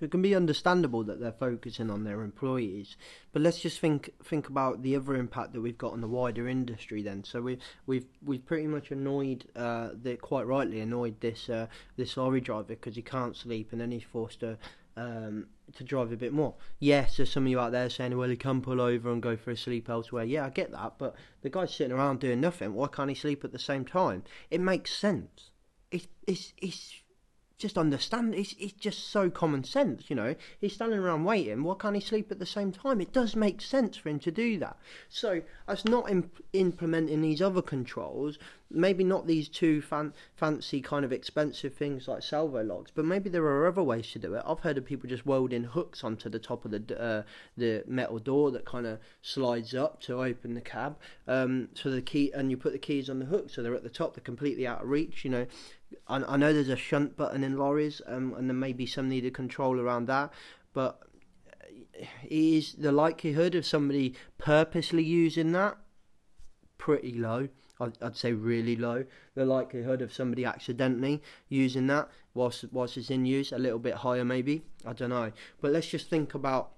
So 0.03 0.07
it 0.07 0.11
can 0.11 0.21
be 0.21 0.35
understandable 0.35 1.05
that 1.05 1.21
they're 1.21 1.31
focusing 1.31 1.89
on 1.89 2.03
their 2.03 2.23
employees, 2.23 2.97
but 3.33 3.41
let's 3.41 3.61
just 3.61 3.79
think 3.79 4.11
think 4.25 4.49
about 4.49 4.83
the 4.83 4.97
other 4.97 5.15
impact 5.15 5.53
that 5.53 5.61
we've 5.61 5.79
got 5.79 5.93
on 5.93 6.01
the 6.01 6.09
wider 6.09 6.49
industry. 6.49 7.03
Then, 7.03 7.23
so 7.23 7.41
we 7.41 7.59
we've 7.87 8.07
we've 8.21 8.45
pretty 8.45 8.67
much 8.67 8.91
annoyed, 8.91 9.45
uh, 9.55 9.91
the, 9.95 10.17
quite 10.17 10.45
rightly 10.45 10.81
annoyed 10.81 11.21
this 11.21 11.49
uh, 11.49 11.69
this 11.97 12.17
lorry 12.17 12.41
driver 12.41 12.65
because 12.65 12.97
he 12.97 13.03
can't 13.03 13.37
sleep, 13.37 13.69
and 13.71 13.81
then 13.81 13.93
he's 13.93 14.03
forced 14.03 14.41
to 14.41 14.59
um, 14.97 15.47
to 15.77 15.85
drive 15.85 16.11
a 16.11 16.17
bit 16.17 16.33
more. 16.33 16.55
Yes, 16.81 17.17
there's 17.19 17.31
some 17.31 17.45
of 17.45 17.51
you 17.51 17.61
out 17.61 17.71
there 17.71 17.89
saying, 17.89 18.19
well, 18.19 18.29
he 18.29 18.35
can 18.35 18.61
pull 18.61 18.81
over 18.81 19.13
and 19.13 19.23
go 19.23 19.37
for 19.37 19.53
a 19.53 19.57
sleep 19.57 19.89
elsewhere. 19.89 20.25
Yeah, 20.25 20.47
I 20.47 20.51
get 20.51 20.73
that, 20.73 20.95
but 20.99 21.15
the 21.43 21.49
guy's 21.49 21.73
sitting 21.73 21.93
around 21.93 22.19
doing 22.19 22.41
nothing. 22.41 22.75
Why 22.75 22.89
can't 22.89 23.09
he 23.09 23.15
sleep 23.15 23.45
at 23.45 23.53
the 23.53 23.59
same 23.61 23.85
time? 23.85 24.25
It 24.51 24.61
makes 24.61 24.93
sense. 24.93 25.53
It's 25.93 26.09
it's 26.27 26.55
it's 26.57 27.02
just 27.63 27.79
understand. 27.79 28.35
It's 28.35 28.55
it's 28.59 28.73
just 28.73 29.09
so 29.11 29.31
common 29.31 29.63
sense, 29.63 30.11
you 30.11 30.17
know. 30.17 30.35
He's 30.61 30.75
standing 30.75 30.99
around 30.99 31.25
waiting. 31.25 31.63
Why 31.63 31.77
can't 31.79 31.95
he 31.95 32.01
sleep 32.01 32.31
at 32.33 32.41
the 32.41 32.47
same 32.47 32.73
time? 32.73 33.01
It 33.01 33.13
does 33.13 33.37
make 33.37 33.61
sense 33.61 33.97
for 33.97 34.09
him 34.09 34.19
to 34.21 34.33
do 34.33 34.59
that. 34.59 34.77
So 35.09 35.43
us 35.69 35.85
not 35.85 36.11
imp- 36.11 36.45
implementing 36.53 37.23
these 37.23 37.41
other 37.41 37.63
controls, 37.63 38.39
maybe 38.69 39.05
not 39.05 39.27
these 39.27 39.49
two 39.49 39.81
fan- 39.81 40.13
fancy 40.35 40.81
kind 40.81 41.05
of 41.05 41.13
expensive 41.13 41.75
things 41.75 42.09
like 42.09 42.23
salvo 42.23 42.63
locks, 42.65 42.91
but 42.93 43.05
maybe 43.05 43.31
there 43.31 43.45
are 43.45 43.69
other 43.69 43.83
ways 43.83 44.11
to 44.13 44.19
do 44.19 44.35
it. 44.35 44.43
I've 44.45 44.61
heard 44.61 44.77
of 44.77 44.85
people 44.85 45.09
just 45.09 45.25
welding 45.25 45.65
hooks 45.65 46.03
onto 46.03 46.29
the 46.29 46.41
top 46.41 46.65
of 46.65 46.73
the 46.73 47.01
uh, 47.01 47.23
the 47.57 47.85
metal 47.87 48.19
door 48.19 48.51
that 48.51 48.65
kind 48.65 48.87
of 48.87 48.99
slides 49.23 49.75
up 49.75 50.01
to 50.03 50.21
open 50.21 50.55
the 50.55 50.61
cab. 50.61 50.99
Um, 51.29 51.69
so 51.75 51.91
the 51.91 52.03
key 52.03 52.33
and 52.33 52.51
you 52.51 52.57
put 52.57 52.73
the 52.73 52.79
keys 52.79 53.09
on 53.09 53.21
the 53.21 53.27
hook, 53.27 53.51
so 53.51 53.63
they're 53.63 53.75
at 53.75 53.85
the 53.85 53.89
top. 53.89 54.15
They're 54.15 54.25
completely 54.25 54.67
out 54.67 54.83
of 54.83 54.89
reach. 54.89 55.25
You 55.25 55.31
know, 55.31 55.47
I, 56.09 56.17
I 56.17 56.37
know 56.37 56.53
there's 56.53 56.69
a 56.69 56.77
shunt 56.77 57.17
button 57.17 57.45
in 57.45 57.57
lorries, 57.57 58.01
um, 58.07 58.35
and 58.35 58.49
there 58.49 58.57
may 58.57 58.73
be 58.73 58.87
some 58.87 59.09
needed 59.09 59.35
control 59.35 59.81
around 59.81 60.07
that, 60.07 60.33
but 60.73 61.01
is 62.29 62.75
the 62.75 62.93
likelihood 62.93 63.55
of 63.55 63.67
somebody 63.67 64.15
purposely 64.39 65.03
using 65.03 65.53
that 65.53 65.77
pretty 66.79 67.13
low? 67.13 67.49
I'd, 67.81 67.99
I'd 68.03 68.17
say 68.17 68.33
really 68.33 68.77
low. 68.77 69.05
The 69.35 69.45
likelihood 69.45 70.03
of 70.03 70.13
somebody 70.13 70.45
accidentally 70.45 71.23
using 71.49 71.87
that 71.89 72.09
whilst 72.35 72.65
whilst 72.73 72.97
it's 72.97 73.11
in 73.11 73.27
use 73.27 73.53
a 73.53 73.59
little 73.59 73.79
bit 73.79 73.95
higher, 73.95 74.25
maybe. 74.25 74.63
I 74.87 74.93
don't 74.93 75.11
know. 75.11 75.33
But 75.61 75.73
let's 75.73 75.89
just 75.89 76.09
think 76.09 76.35
about 76.35 76.73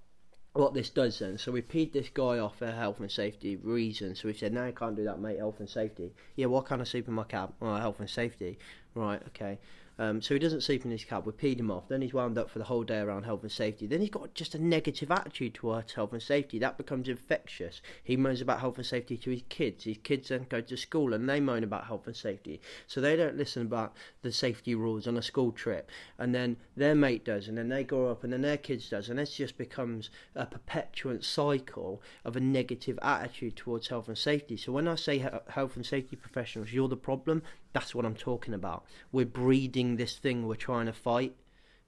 what 0.54 0.72
this 0.72 0.88
does 0.88 1.18
then. 1.18 1.36
So 1.36 1.52
we 1.52 1.62
peed 1.62 1.92
this 1.92 2.08
guy 2.08 2.38
off 2.38 2.58
for 2.58 2.70
health 2.70 3.00
and 3.00 3.10
safety 3.10 3.56
reasons. 3.56 4.20
So 4.20 4.28
we 4.28 4.34
said, 4.34 4.52
no, 4.52 4.66
you 4.66 4.72
can't 4.72 4.96
do 4.96 5.04
that, 5.04 5.20
mate. 5.20 5.38
Health 5.38 5.58
and 5.58 5.68
safety. 5.68 6.12
Yeah, 6.36 6.46
what 6.46 6.64
kind 6.64 6.80
of 6.80 6.94
in 6.94 7.12
my 7.12 7.24
cab? 7.24 7.52
Oh, 7.60 7.74
health 7.74 7.98
and 7.98 8.08
safety. 8.08 8.58
Right, 8.94 9.20
okay. 9.28 9.58
Um, 9.98 10.20
so 10.20 10.34
he 10.34 10.40
doesn't 10.40 10.62
sleep 10.62 10.84
in 10.84 10.90
his 10.90 11.04
cab. 11.04 11.24
We 11.24 11.32
peed 11.32 11.60
him 11.60 11.70
off. 11.70 11.88
Then 11.88 12.02
he's 12.02 12.14
wound 12.14 12.36
up 12.36 12.50
for 12.50 12.58
the 12.58 12.64
whole 12.64 12.82
day 12.82 12.98
around 12.98 13.24
health 13.24 13.42
and 13.42 13.52
safety. 13.52 13.86
Then 13.86 14.00
he's 14.00 14.10
got 14.10 14.34
just 14.34 14.54
a 14.54 14.58
negative 14.58 15.10
attitude 15.10 15.54
towards 15.54 15.92
health 15.92 16.12
and 16.12 16.22
safety. 16.22 16.58
That 16.58 16.76
becomes 16.76 17.08
infectious. 17.08 17.80
He 18.02 18.16
moans 18.16 18.40
about 18.40 18.60
health 18.60 18.76
and 18.76 18.86
safety 18.86 19.16
to 19.18 19.30
his 19.30 19.42
kids. 19.48 19.84
His 19.84 19.98
kids 20.02 20.28
then 20.28 20.46
go 20.48 20.60
to 20.60 20.76
school 20.76 21.14
and 21.14 21.28
they 21.28 21.40
moan 21.40 21.62
about 21.62 21.86
health 21.86 22.06
and 22.06 22.16
safety. 22.16 22.60
So 22.86 23.00
they 23.00 23.16
don't 23.16 23.36
listen 23.36 23.62
about 23.62 23.94
the 24.22 24.32
safety 24.32 24.74
rules 24.74 25.06
on 25.06 25.16
a 25.16 25.22
school 25.22 25.52
trip. 25.52 25.90
And 26.18 26.34
then 26.34 26.56
their 26.76 26.94
mate 26.94 27.24
does. 27.24 27.48
And 27.48 27.56
then 27.56 27.68
they 27.68 27.84
grow 27.84 28.10
up 28.10 28.24
and 28.24 28.32
then 28.32 28.42
their 28.42 28.56
kids 28.56 28.88
does. 28.88 29.08
And 29.08 29.18
this 29.18 29.36
just 29.36 29.56
becomes 29.56 30.10
a 30.34 30.46
perpetuant 30.46 31.24
cycle 31.24 32.02
of 32.24 32.36
a 32.36 32.40
negative 32.40 32.98
attitude 33.02 33.56
towards 33.56 33.88
health 33.88 34.08
and 34.08 34.18
safety. 34.18 34.56
So 34.56 34.72
when 34.72 34.88
I 34.88 34.96
say 34.96 35.18
health 35.18 35.76
and 35.76 35.86
safety 35.86 36.16
professionals, 36.16 36.72
you're 36.72 36.88
the 36.88 36.96
problem, 36.96 37.42
that's 37.74 37.94
what 37.94 38.06
I'm 38.06 38.14
talking 38.14 38.54
about. 38.54 38.86
We're 39.12 39.26
breeding 39.26 39.96
this 39.96 40.16
thing 40.16 40.46
we're 40.46 40.54
trying 40.54 40.86
to 40.86 40.92
fight. 40.92 41.34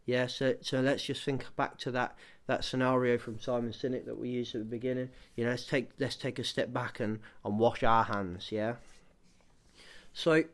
Yeah, 0.05 0.27
so 0.27 0.57
so 0.61 0.81
let's 0.81 1.05
just 1.05 1.25
think 1.25 1.47
back 1.57 1.79
to 1.79 1.91
that 1.93 2.17
that 2.47 2.65
scenario 2.65 3.19
from 3.19 3.39
Simon 3.39 3.73
Sinek 3.73 4.05
that 4.05 4.19
we 4.19 4.29
used 4.29 4.55
at 4.55 4.61
the 4.61 4.67
beginning. 4.67 5.11
You 5.37 5.45
know, 5.45 5.51
let's 5.51 5.67
take 5.67 5.91
let's 5.99 6.17
take 6.17 6.39
a 6.39 6.45
step 6.45 6.73
back 6.73 7.01
and, 7.01 7.21
and 7.45 7.59
wash 7.59 7.83
our 7.83 8.05
hands, 8.05 8.53
yeah. 8.53 8.75
So 10.13 10.45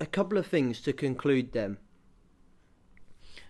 a 0.00 0.06
couple 0.06 0.38
of 0.38 0.46
things 0.46 0.80
to 0.82 0.92
conclude 0.92 1.52
them. 1.52 1.78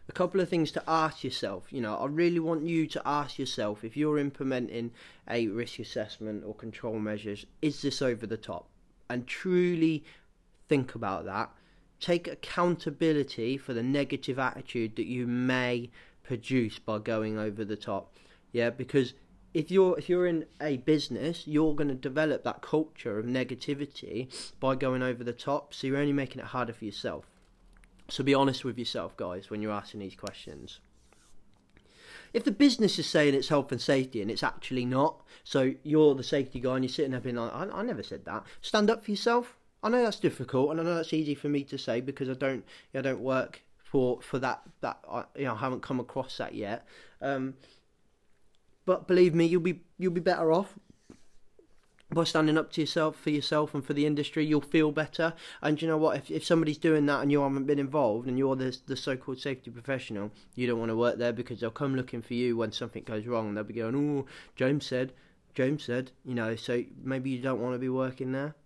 A 0.08 0.12
couple 0.12 0.40
of 0.40 0.48
things 0.48 0.70
to 0.72 0.82
ask 0.86 1.24
yourself. 1.24 1.72
You 1.72 1.80
know, 1.80 1.96
I 1.96 2.06
really 2.06 2.40
want 2.40 2.66
you 2.66 2.86
to 2.88 3.02
ask 3.06 3.38
yourself 3.38 3.84
if 3.84 3.96
you're 3.96 4.18
implementing 4.18 4.92
a 5.28 5.48
risk 5.48 5.78
assessment 5.78 6.44
or 6.46 6.54
control 6.54 6.98
measures, 6.98 7.46
is 7.62 7.80
this 7.80 8.02
over 8.02 8.26
the 8.26 8.36
top? 8.36 8.68
And 9.08 9.26
truly 9.26 10.04
think 10.68 10.94
about 10.94 11.24
that 11.24 11.50
take 12.04 12.28
accountability 12.28 13.56
for 13.56 13.72
the 13.72 13.82
negative 13.82 14.38
attitude 14.38 14.96
that 14.96 15.06
you 15.06 15.26
may 15.26 15.90
produce 16.22 16.78
by 16.78 16.98
going 16.98 17.38
over 17.38 17.64
the 17.64 17.76
top. 17.76 18.14
Yeah, 18.52 18.70
because 18.70 19.14
if 19.54 19.70
you're 19.70 19.98
if 19.98 20.08
you're 20.08 20.26
in 20.26 20.44
a 20.60 20.76
business, 20.78 21.46
you're 21.46 21.74
going 21.74 21.88
to 21.88 21.94
develop 21.94 22.44
that 22.44 22.60
culture 22.60 23.18
of 23.18 23.24
negativity 23.24 24.28
by 24.60 24.74
going 24.74 25.02
over 25.02 25.24
the 25.24 25.32
top. 25.32 25.72
So 25.72 25.86
you're 25.86 25.96
only 25.96 26.12
making 26.12 26.40
it 26.40 26.46
harder 26.48 26.72
for 26.72 26.84
yourself. 26.84 27.24
So 28.08 28.22
be 28.22 28.34
honest 28.34 28.64
with 28.64 28.78
yourself, 28.78 29.16
guys, 29.16 29.48
when 29.48 29.62
you're 29.62 29.72
asking 29.72 30.00
these 30.00 30.14
questions. 30.14 30.80
If 32.34 32.44
the 32.44 32.50
business 32.50 32.98
is 32.98 33.06
saying 33.06 33.34
it's 33.34 33.48
health 33.48 33.70
and 33.70 33.80
safety 33.80 34.20
and 34.20 34.30
it's 34.30 34.42
actually 34.42 34.84
not, 34.84 35.22
so 35.44 35.72
you're 35.84 36.16
the 36.16 36.24
safety 36.24 36.58
guy 36.58 36.74
and 36.74 36.84
you're 36.84 36.92
sitting 36.92 37.12
there 37.12 37.20
being 37.20 37.36
like, 37.36 37.54
I, 37.54 37.68
I 37.72 37.82
never 37.82 38.02
said 38.02 38.24
that. 38.24 38.42
Stand 38.60 38.90
up 38.90 39.04
for 39.04 39.12
yourself. 39.12 39.56
I 39.84 39.90
know 39.90 40.02
that's 40.02 40.18
difficult, 40.18 40.70
and 40.70 40.80
I 40.80 40.82
know 40.82 40.94
that's 40.94 41.12
easy 41.12 41.34
for 41.34 41.50
me 41.50 41.62
to 41.64 41.76
say 41.76 42.00
because 42.00 42.30
I 42.30 42.32
don't, 42.32 42.64
I 42.94 43.02
don't 43.02 43.20
work 43.20 43.62
for 43.84 44.20
for 44.22 44.38
that 44.38 44.62
that 44.80 44.98
I, 45.08 45.24
you 45.36 45.44
know 45.44 45.52
I 45.52 45.58
haven't 45.58 45.82
come 45.82 46.00
across 46.00 46.38
that 46.38 46.54
yet. 46.54 46.86
Um, 47.20 47.54
but 48.86 49.06
believe 49.06 49.34
me, 49.34 49.44
you'll 49.44 49.60
be 49.60 49.82
you'll 49.98 50.12
be 50.12 50.20
better 50.20 50.50
off 50.50 50.78
by 52.10 52.24
standing 52.24 52.56
up 52.56 52.72
to 52.72 52.80
yourself 52.80 53.16
for 53.16 53.28
yourself 53.28 53.74
and 53.74 53.84
for 53.84 53.92
the 53.92 54.06
industry. 54.06 54.46
You'll 54.46 54.62
feel 54.62 54.90
better, 54.90 55.34
and 55.60 55.80
you 55.80 55.86
know 55.86 55.98
what? 55.98 56.16
If 56.16 56.30
if 56.30 56.44
somebody's 56.46 56.78
doing 56.78 57.04
that 57.06 57.20
and 57.20 57.30
you 57.30 57.42
haven't 57.42 57.66
been 57.66 57.78
involved, 57.78 58.26
and 58.26 58.38
you're 58.38 58.56
the 58.56 58.74
the 58.86 58.96
so-called 58.96 59.38
safety 59.38 59.70
professional, 59.70 60.32
you 60.54 60.66
don't 60.66 60.78
want 60.78 60.92
to 60.92 60.96
work 60.96 61.18
there 61.18 61.34
because 61.34 61.60
they'll 61.60 61.70
come 61.70 61.94
looking 61.94 62.22
for 62.22 62.32
you 62.32 62.56
when 62.56 62.72
something 62.72 63.02
goes 63.04 63.26
wrong. 63.26 63.52
They'll 63.52 63.64
be 63.64 63.74
going, 63.74 63.94
"Oh, 63.94 64.26
James 64.56 64.86
said." 64.86 65.12
James 65.54 65.84
said, 65.84 66.10
you 66.24 66.34
know, 66.34 66.56
so 66.56 66.82
maybe 67.00 67.30
you 67.30 67.40
don't 67.40 67.60
want 67.60 67.76
to 67.76 67.78
be 67.78 67.88
working 67.88 68.32
there. 68.32 68.56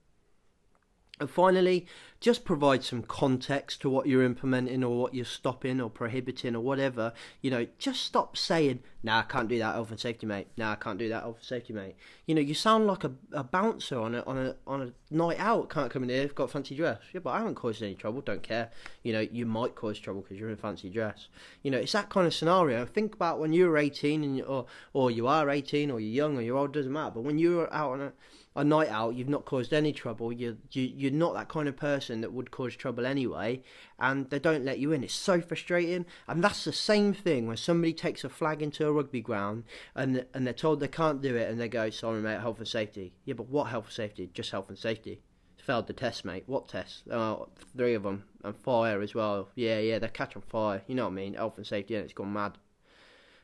And 1.21 1.31
finally, 1.31 1.87
just 2.21 2.45
provide 2.45 2.83
some 2.83 3.03
context 3.03 3.81
to 3.81 3.89
what 3.89 4.07
you're 4.07 4.25
implementing 4.25 4.83
or 4.83 4.99
what 4.99 5.15
you're 5.15 5.25
stopping 5.25 5.81
or 5.81 5.89
prohibiting 5.89 6.57
or 6.57 6.61
whatever. 6.61 7.13
You 7.43 7.51
know, 7.51 7.67
just 7.79 8.03
stop 8.03 8.37
saying, 8.37 8.81
nah, 9.05 9.21
I 9.21 9.23
can't 9.23 9.49
do 9.49 9.59
that 9.59 9.75
health 9.75 9.91
and 9.91 10.01
safety, 10.01 10.27
mate. 10.27 10.49
Nah, 10.57 10.73
I 10.73 10.75
can't 10.75 10.99
do 10.99 11.09
that 11.11 11.23
health 11.23 11.37
and 11.37 11.47
safety, 11.47 11.73
mate. 11.73 11.95
You 12.27 12.35
know, 12.35 12.41
you 12.41 12.55
sound 12.55 12.89
like 12.89 13.05
a, 13.05 13.13
a 13.33 13.45
bouncer 13.45 14.01
on 14.01 14.17
a 14.17 14.23
on 14.23 14.37
a 14.37 14.57
on 14.67 14.83
a 14.83 15.15
night 15.15 15.39
out. 15.39 15.71
Can't 15.71 15.91
come 15.91 16.03
in 16.03 16.09
here, 16.09 16.27
got 16.29 16.51
fancy 16.51 16.75
dress. 16.75 16.99
Yeah, 17.13 17.21
but 17.21 17.31
I 17.31 17.39
haven't 17.39 17.55
caused 17.55 17.83
any 17.83 17.95
trouble. 17.95 18.21
Don't 18.21 18.43
care. 18.43 18.71
You 19.05 19.13
know, 19.13 19.21
you 19.21 19.47
might 19.47 19.77
cause 19.77 19.99
trouble 20.01 20.23
because 20.23 20.39
you're 20.39 20.51
in 20.51 20.57
fancy 20.57 20.91
dress. 20.91 21.29
You 21.63 21.71
know, 21.71 21.79
it's 21.79 21.93
that 21.93 22.11
kind 22.11 22.27
of 22.27 22.35
scenario. 22.35 22.85
Think 22.85 23.15
about 23.15 23.39
when 23.39 23.53
you 23.53 23.69
were 23.69 23.79
18 23.79 24.25
and 24.25 24.43
or 24.43 24.67
or 24.93 25.13
you 25.13 25.29
are 25.29 25.49
18 25.49 25.91
or 25.93 26.01
you're 26.01 26.27
young 26.27 26.37
or 26.37 26.43
you're 26.43 26.57
old. 26.57 26.73
Doesn't 26.73 26.93
matter. 26.93 27.13
But 27.15 27.23
when 27.23 27.39
you're 27.39 27.73
out 27.73 27.93
on 27.93 28.01
a 28.01 28.13
a 28.57 28.65
night 28.65 28.89
out, 28.89 29.15
you've 29.15 29.29
not 29.29 29.45
caused 29.45 29.73
any 29.73 29.93
trouble. 29.93 30.33
You're 30.33 30.57
you, 30.73 30.83
you're 30.83 31.13
not 31.13 31.35
that 31.35 31.49
kind 31.49 31.69
of 31.69 31.77
person 31.77 32.08
that 32.09 32.33
would 32.33 32.51
cause 32.51 32.75
trouble 32.75 33.07
anyway, 33.07 33.63
and 33.99 34.29
they 34.31 34.39
don't 34.39 34.65
let 34.65 34.79
you 34.79 34.93
in. 34.93 35.05
It's 35.05 35.15
so 35.15 35.41
frustrating, 35.41 36.07
and 36.27 36.43
that's 36.43 36.65
the 36.65 36.73
same 36.73 37.13
thing 37.13 37.47
when 37.47 37.57
somebody 37.57 37.93
takes 37.93 38.25
a 38.25 38.29
flag 38.29 38.63
into 38.63 38.87
a 38.87 38.93
rugby 38.93 39.21
ground 39.21 39.65
and 39.95 40.25
and 40.35 40.47
they're 40.47 40.55
told 40.55 40.81
they 40.81 40.89
can't 40.89 41.23
do 41.23 41.37
it, 41.37 41.51
and 41.51 41.61
they 41.61 41.69
go, 41.69 41.91
"Sorry, 41.91 42.21
mate, 42.21 42.41
health 42.41 42.59
and 42.59 42.69
safety." 42.69 43.13
Yeah, 43.25 43.35
but 43.35 43.49
what 43.49 43.65
health 43.65 43.87
and 43.87 43.95
safety? 43.95 44.31
Just 44.33 44.51
health 44.51 44.69
and 44.69 44.79
safety. 44.79 45.21
Failed 45.59 45.87
the 45.87 45.93
test, 45.93 46.25
mate. 46.25 46.45
What 46.47 46.69
test? 46.69 47.03
Oh, 47.11 47.49
three 47.77 47.95
of 47.95 48.03
them, 48.03 48.25
and 48.43 48.57
fire 48.57 49.03
as 49.03 49.15
well. 49.15 49.51
Yeah, 49.55 49.79
yeah, 49.81 49.99
they 49.99 50.09
catch 50.09 50.35
on 50.35 50.43
fire. 50.43 50.83
You 50.87 50.95
know 50.95 51.05
what 51.05 51.13
I 51.13 51.15
mean? 51.15 51.35
Health 51.35 51.59
and 51.59 51.67
safety, 51.67 51.95
and 51.95 52.05
it's 52.05 52.15
gone 52.15 52.33
mad 52.33 52.59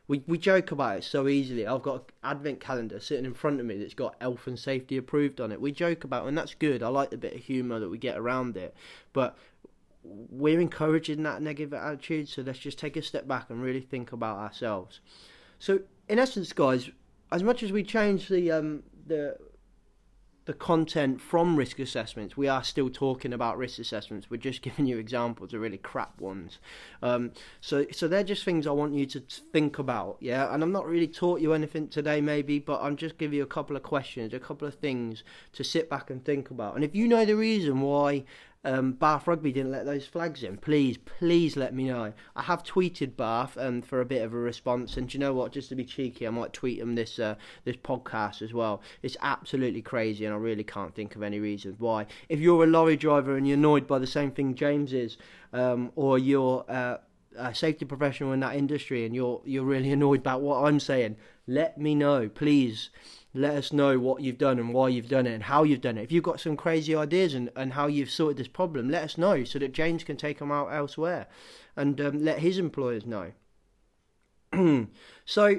we, 0.07 0.23
we 0.27 0.37
joke 0.37 0.71
about 0.71 0.99
it 0.99 1.05
so 1.05 1.29
easily. 1.29 1.67
I've 1.67 1.83
got 1.83 1.95
an 1.95 2.03
advent 2.23 2.61
calendar 2.61 3.01
sitting 3.01 3.25
in 3.25 3.33
front 3.33 3.61
of 3.61 3.67
me 3.67 3.79
that's 3.79 3.95
got 3.95 4.17
health 4.21 4.47
and 4.47 4.59
safety 4.59 4.97
approved 4.97 5.41
on 5.41 5.51
it. 5.51 5.61
We 5.61 5.73
joke 5.73 6.05
about 6.05 6.25
it, 6.25 6.29
and 6.29 6.39
that's 6.39 6.55
good. 6.55 6.83
I 6.83 6.89
like 6.89 7.11
the 7.11 7.17
bit 7.17 7.35
of 7.35 7.41
humour 7.41 7.81
that 7.81 7.89
we 7.89 7.97
get 7.97 8.19
around 8.19 8.57
it. 8.57 8.75
But 9.13 9.37
we're 10.03 10.61
encouraging 10.61 11.23
that 11.23 11.41
negative 11.41 11.73
attitude, 11.73 12.29
so 12.29 12.43
let's 12.43 12.59
just 12.59 12.79
take 12.79 12.97
a 12.97 13.03
step 13.03 13.27
back 13.27 13.49
and 13.49 13.63
really 13.63 13.81
think 13.81 14.13
about 14.13 14.37
ourselves. 14.37 15.01
So, 15.59 15.81
in 16.09 16.19
essence, 16.19 16.53
guys, 16.53 16.91
as 17.33 17.43
much 17.43 17.63
as 17.63 17.73
we 17.73 17.83
change 17.83 18.29
the 18.29 18.51
um, 18.53 18.83
the 19.07 19.39
the 20.47 20.53
content 20.53 21.21
from 21.21 21.57
risk 21.57 21.79
assessments. 21.79 22.37
We 22.37 22.49
are 22.49 22.63
still 22.63 22.91
talking 22.91 23.33
about 23.33 23.57
risk 23.57 23.79
assessments. 23.79 24.29
We're 24.31 24.37
just 24.37 24.63
giving 24.63 24.87
you 24.87 24.99
examples 24.99 25.55
of 25.55 25.61
really 25.61 25.79
crap 25.79 26.21
ones. 26.21 26.59
Um, 27.03 27.33
so, 27.61 27.87
so 27.93 28.09
they're 28.09 28.25
just 28.25 28.45
things 28.45 28.67
I 28.67 28.73
want 28.73 28.95
you 28.95 29.07
to 29.07 29.21
think 29.21 29.79
about, 29.79 30.17
yeah. 30.21 30.53
And 30.53 30.63
I'm 30.63 30.73
not 30.73 30.87
really 30.87 31.09
taught 31.09 31.41
you 31.41 31.53
anything 31.53 31.89
today, 31.89 32.21
maybe, 32.21 32.59
but 32.59 32.81
I'm 32.83 32.97
just 32.97 33.19
giving 33.19 33.37
you 33.37 33.43
a 33.43 33.47
couple 33.47 33.77
of 33.77 33.83
questions, 33.83 34.35
a 34.35 34.39
couple 34.39 34.69
of 34.69 34.75
things 34.75 35.25
to 35.53 35.65
sit 35.65 35.89
back 35.89 36.11
and 36.11 36.25
think 36.25 36.51
about. 36.51 36.75
And 36.75 36.85
if 36.85 36.95
you 36.95 37.09
know 37.09 37.25
the 37.25 37.37
reason 37.37 37.81
why 37.81 38.25
um, 38.65 38.93
Bath 38.93 39.27
Rugby 39.27 39.53
didn't 39.53 39.73
let 39.73 39.85
those 39.85 40.07
flags 40.07 40.43
in, 40.43 40.57
please, 40.57 40.97
please 40.99 41.57
let 41.57 41.75
me 41.75 41.85
know. 41.85 42.13
I 42.35 42.43
have 42.43 42.63
tweeted 42.63 43.17
Bath 43.17 43.59
um, 43.59 43.83
for 43.83 44.01
a 44.01 44.05
bit 44.05 44.23
of 44.23 44.33
a 44.33 44.39
response, 44.39 44.97
and 44.97 45.09
do 45.09 45.17
you 45.17 45.21
know 45.21 45.35
what? 45.35 45.53
Just 45.53 45.69
to 45.69 45.75
be 45.75 45.85
cheeky, 45.85 46.27
I 46.27 46.31
might 46.31 46.53
tweet 46.53 46.81
them 46.81 46.95
this 46.95 47.19
uh, 47.19 47.35
this 47.65 47.77
podcast 47.77 48.43
as 48.43 48.55
well. 48.55 48.83
It's 49.03 49.17
absolutely 49.21 49.83
crazy, 49.83 50.25
and 50.25 50.35
I 50.35 50.39
really 50.39 50.65
can't 50.65 50.95
think 50.95 51.15
of 51.15 51.23
any 51.23 51.41
reason 51.41 51.77
why. 51.79 52.07
If 52.29 52.41
you're 52.41 52.65
a 52.65 52.67
lorry 52.67 52.97
driver 52.97 53.37
and 53.37 53.47
you're 53.47 53.59
annoyed 53.59 53.87
by 53.87 53.99
the 53.99 54.07
same 54.07 54.31
thing 54.31 54.55
James 54.55 54.93
is, 54.93 55.19
um, 55.53 55.93
or 55.95 56.19
you're 56.19 56.65
uh, 56.69 56.99
a 57.37 57.55
safety 57.55 57.85
professional 57.85 58.33
in 58.33 58.41
that 58.41 58.57
industry 58.57 59.05
and 59.05 59.15
you're 59.15 59.41
you're 59.45 59.65
really 59.65 59.93
annoyed 59.99 60.21
about 60.21 60.41
what 60.41 60.65
I'm 60.65 60.81
saying, 60.81 61.17
let 61.47 61.79
me 61.79 61.95
know, 61.95 62.29
please. 62.29 62.91
Let 63.37 63.57
us 63.57 63.73
know 63.73 63.99
what 63.99 64.23
you've 64.23 64.39
done 64.39 64.61
and 64.61 64.73
why 64.73 64.89
you've 64.89 65.09
done 65.09 65.27
it 65.27 65.35
and 65.35 65.43
how 65.43 65.65
you've 65.65 65.81
done 65.81 65.99
it. 65.99 66.05
If 66.05 66.13
you've 66.13 66.23
got 66.23 66.41
some 66.41 66.57
crazy 66.57 66.95
ideas 66.95 67.35
and, 67.35 67.51
and 67.57 67.73
how 67.73 67.89
you've 67.89 68.11
sorted 68.11 68.37
this 68.37 68.49
problem, 68.49 68.89
let 68.89 69.03
us 69.03 69.19
know 69.19 69.43
so 69.43 69.59
that 69.59 69.73
James 69.73 70.05
can 70.05 70.17
take 70.17 70.39
them 70.39 70.53
out 70.53 70.73
elsewhere 70.73 71.27
and 71.77 72.01
um, 72.01 72.25
let 72.25 72.39
his 72.39 72.59
employers 72.59 73.05
know. 73.05 73.33
so 75.25 75.59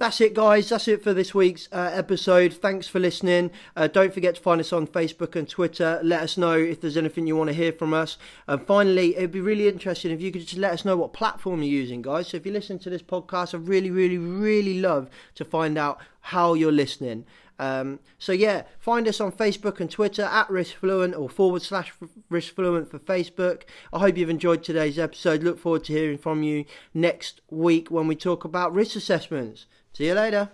that's 0.00 0.18
it, 0.22 0.32
guys. 0.32 0.70
That's 0.70 0.88
it 0.88 1.04
for 1.04 1.12
this 1.12 1.34
week's 1.34 1.68
uh, 1.72 1.90
episode. 1.92 2.54
Thanks 2.54 2.88
for 2.88 2.98
listening. 2.98 3.50
Uh, 3.76 3.86
don't 3.86 4.14
forget 4.14 4.36
to 4.36 4.40
find 4.40 4.58
us 4.58 4.72
on 4.72 4.86
Facebook 4.86 5.36
and 5.36 5.46
Twitter. 5.46 6.00
Let 6.02 6.22
us 6.22 6.38
know 6.38 6.54
if 6.54 6.80
there's 6.80 6.96
anything 6.96 7.26
you 7.26 7.36
want 7.36 7.48
to 7.48 7.54
hear 7.54 7.70
from 7.70 7.92
us. 7.92 8.16
And 8.48 8.66
finally, 8.66 9.14
it'd 9.14 9.30
be 9.30 9.42
really 9.42 9.68
interesting 9.68 10.10
if 10.10 10.22
you 10.22 10.32
could 10.32 10.40
just 10.40 10.56
let 10.56 10.72
us 10.72 10.86
know 10.86 10.96
what 10.96 11.12
platform 11.12 11.62
you're 11.62 11.70
using, 11.70 12.00
guys. 12.00 12.28
So 12.28 12.38
if 12.38 12.46
you 12.46 12.52
listen 12.52 12.78
to 12.78 12.88
this 12.88 13.02
podcast, 13.02 13.52
I'd 13.52 13.68
really, 13.68 13.90
really, 13.90 14.16
really 14.16 14.80
love 14.80 15.10
to 15.34 15.44
find 15.44 15.76
out 15.76 16.00
how 16.20 16.54
you're 16.54 16.72
listening. 16.72 17.24
Um, 17.58 18.00
so 18.18 18.32
yeah, 18.32 18.62
find 18.78 19.06
us 19.06 19.20
on 19.20 19.32
Facebook 19.32 19.80
and 19.80 19.90
Twitter 19.90 20.22
at 20.22 20.48
RiskFluent 20.48 21.18
or 21.18 21.28
forward 21.28 21.60
slash 21.60 21.92
RiskFluent 22.32 22.88
for 22.88 22.98
Facebook. 22.98 23.62
I 23.92 23.98
hope 23.98 24.16
you've 24.16 24.30
enjoyed 24.30 24.62
today's 24.62 24.98
episode. 24.98 25.42
Look 25.42 25.58
forward 25.58 25.84
to 25.84 25.92
hearing 25.92 26.18
from 26.18 26.42
you 26.42 26.64
next 26.94 27.42
week 27.50 27.90
when 27.90 28.06
we 28.06 28.16
talk 28.16 28.44
about 28.44 28.72
risk 28.72 28.96
assessments. 28.96 29.66
See 29.92 30.06
you 30.06 30.14
later. 30.14 30.50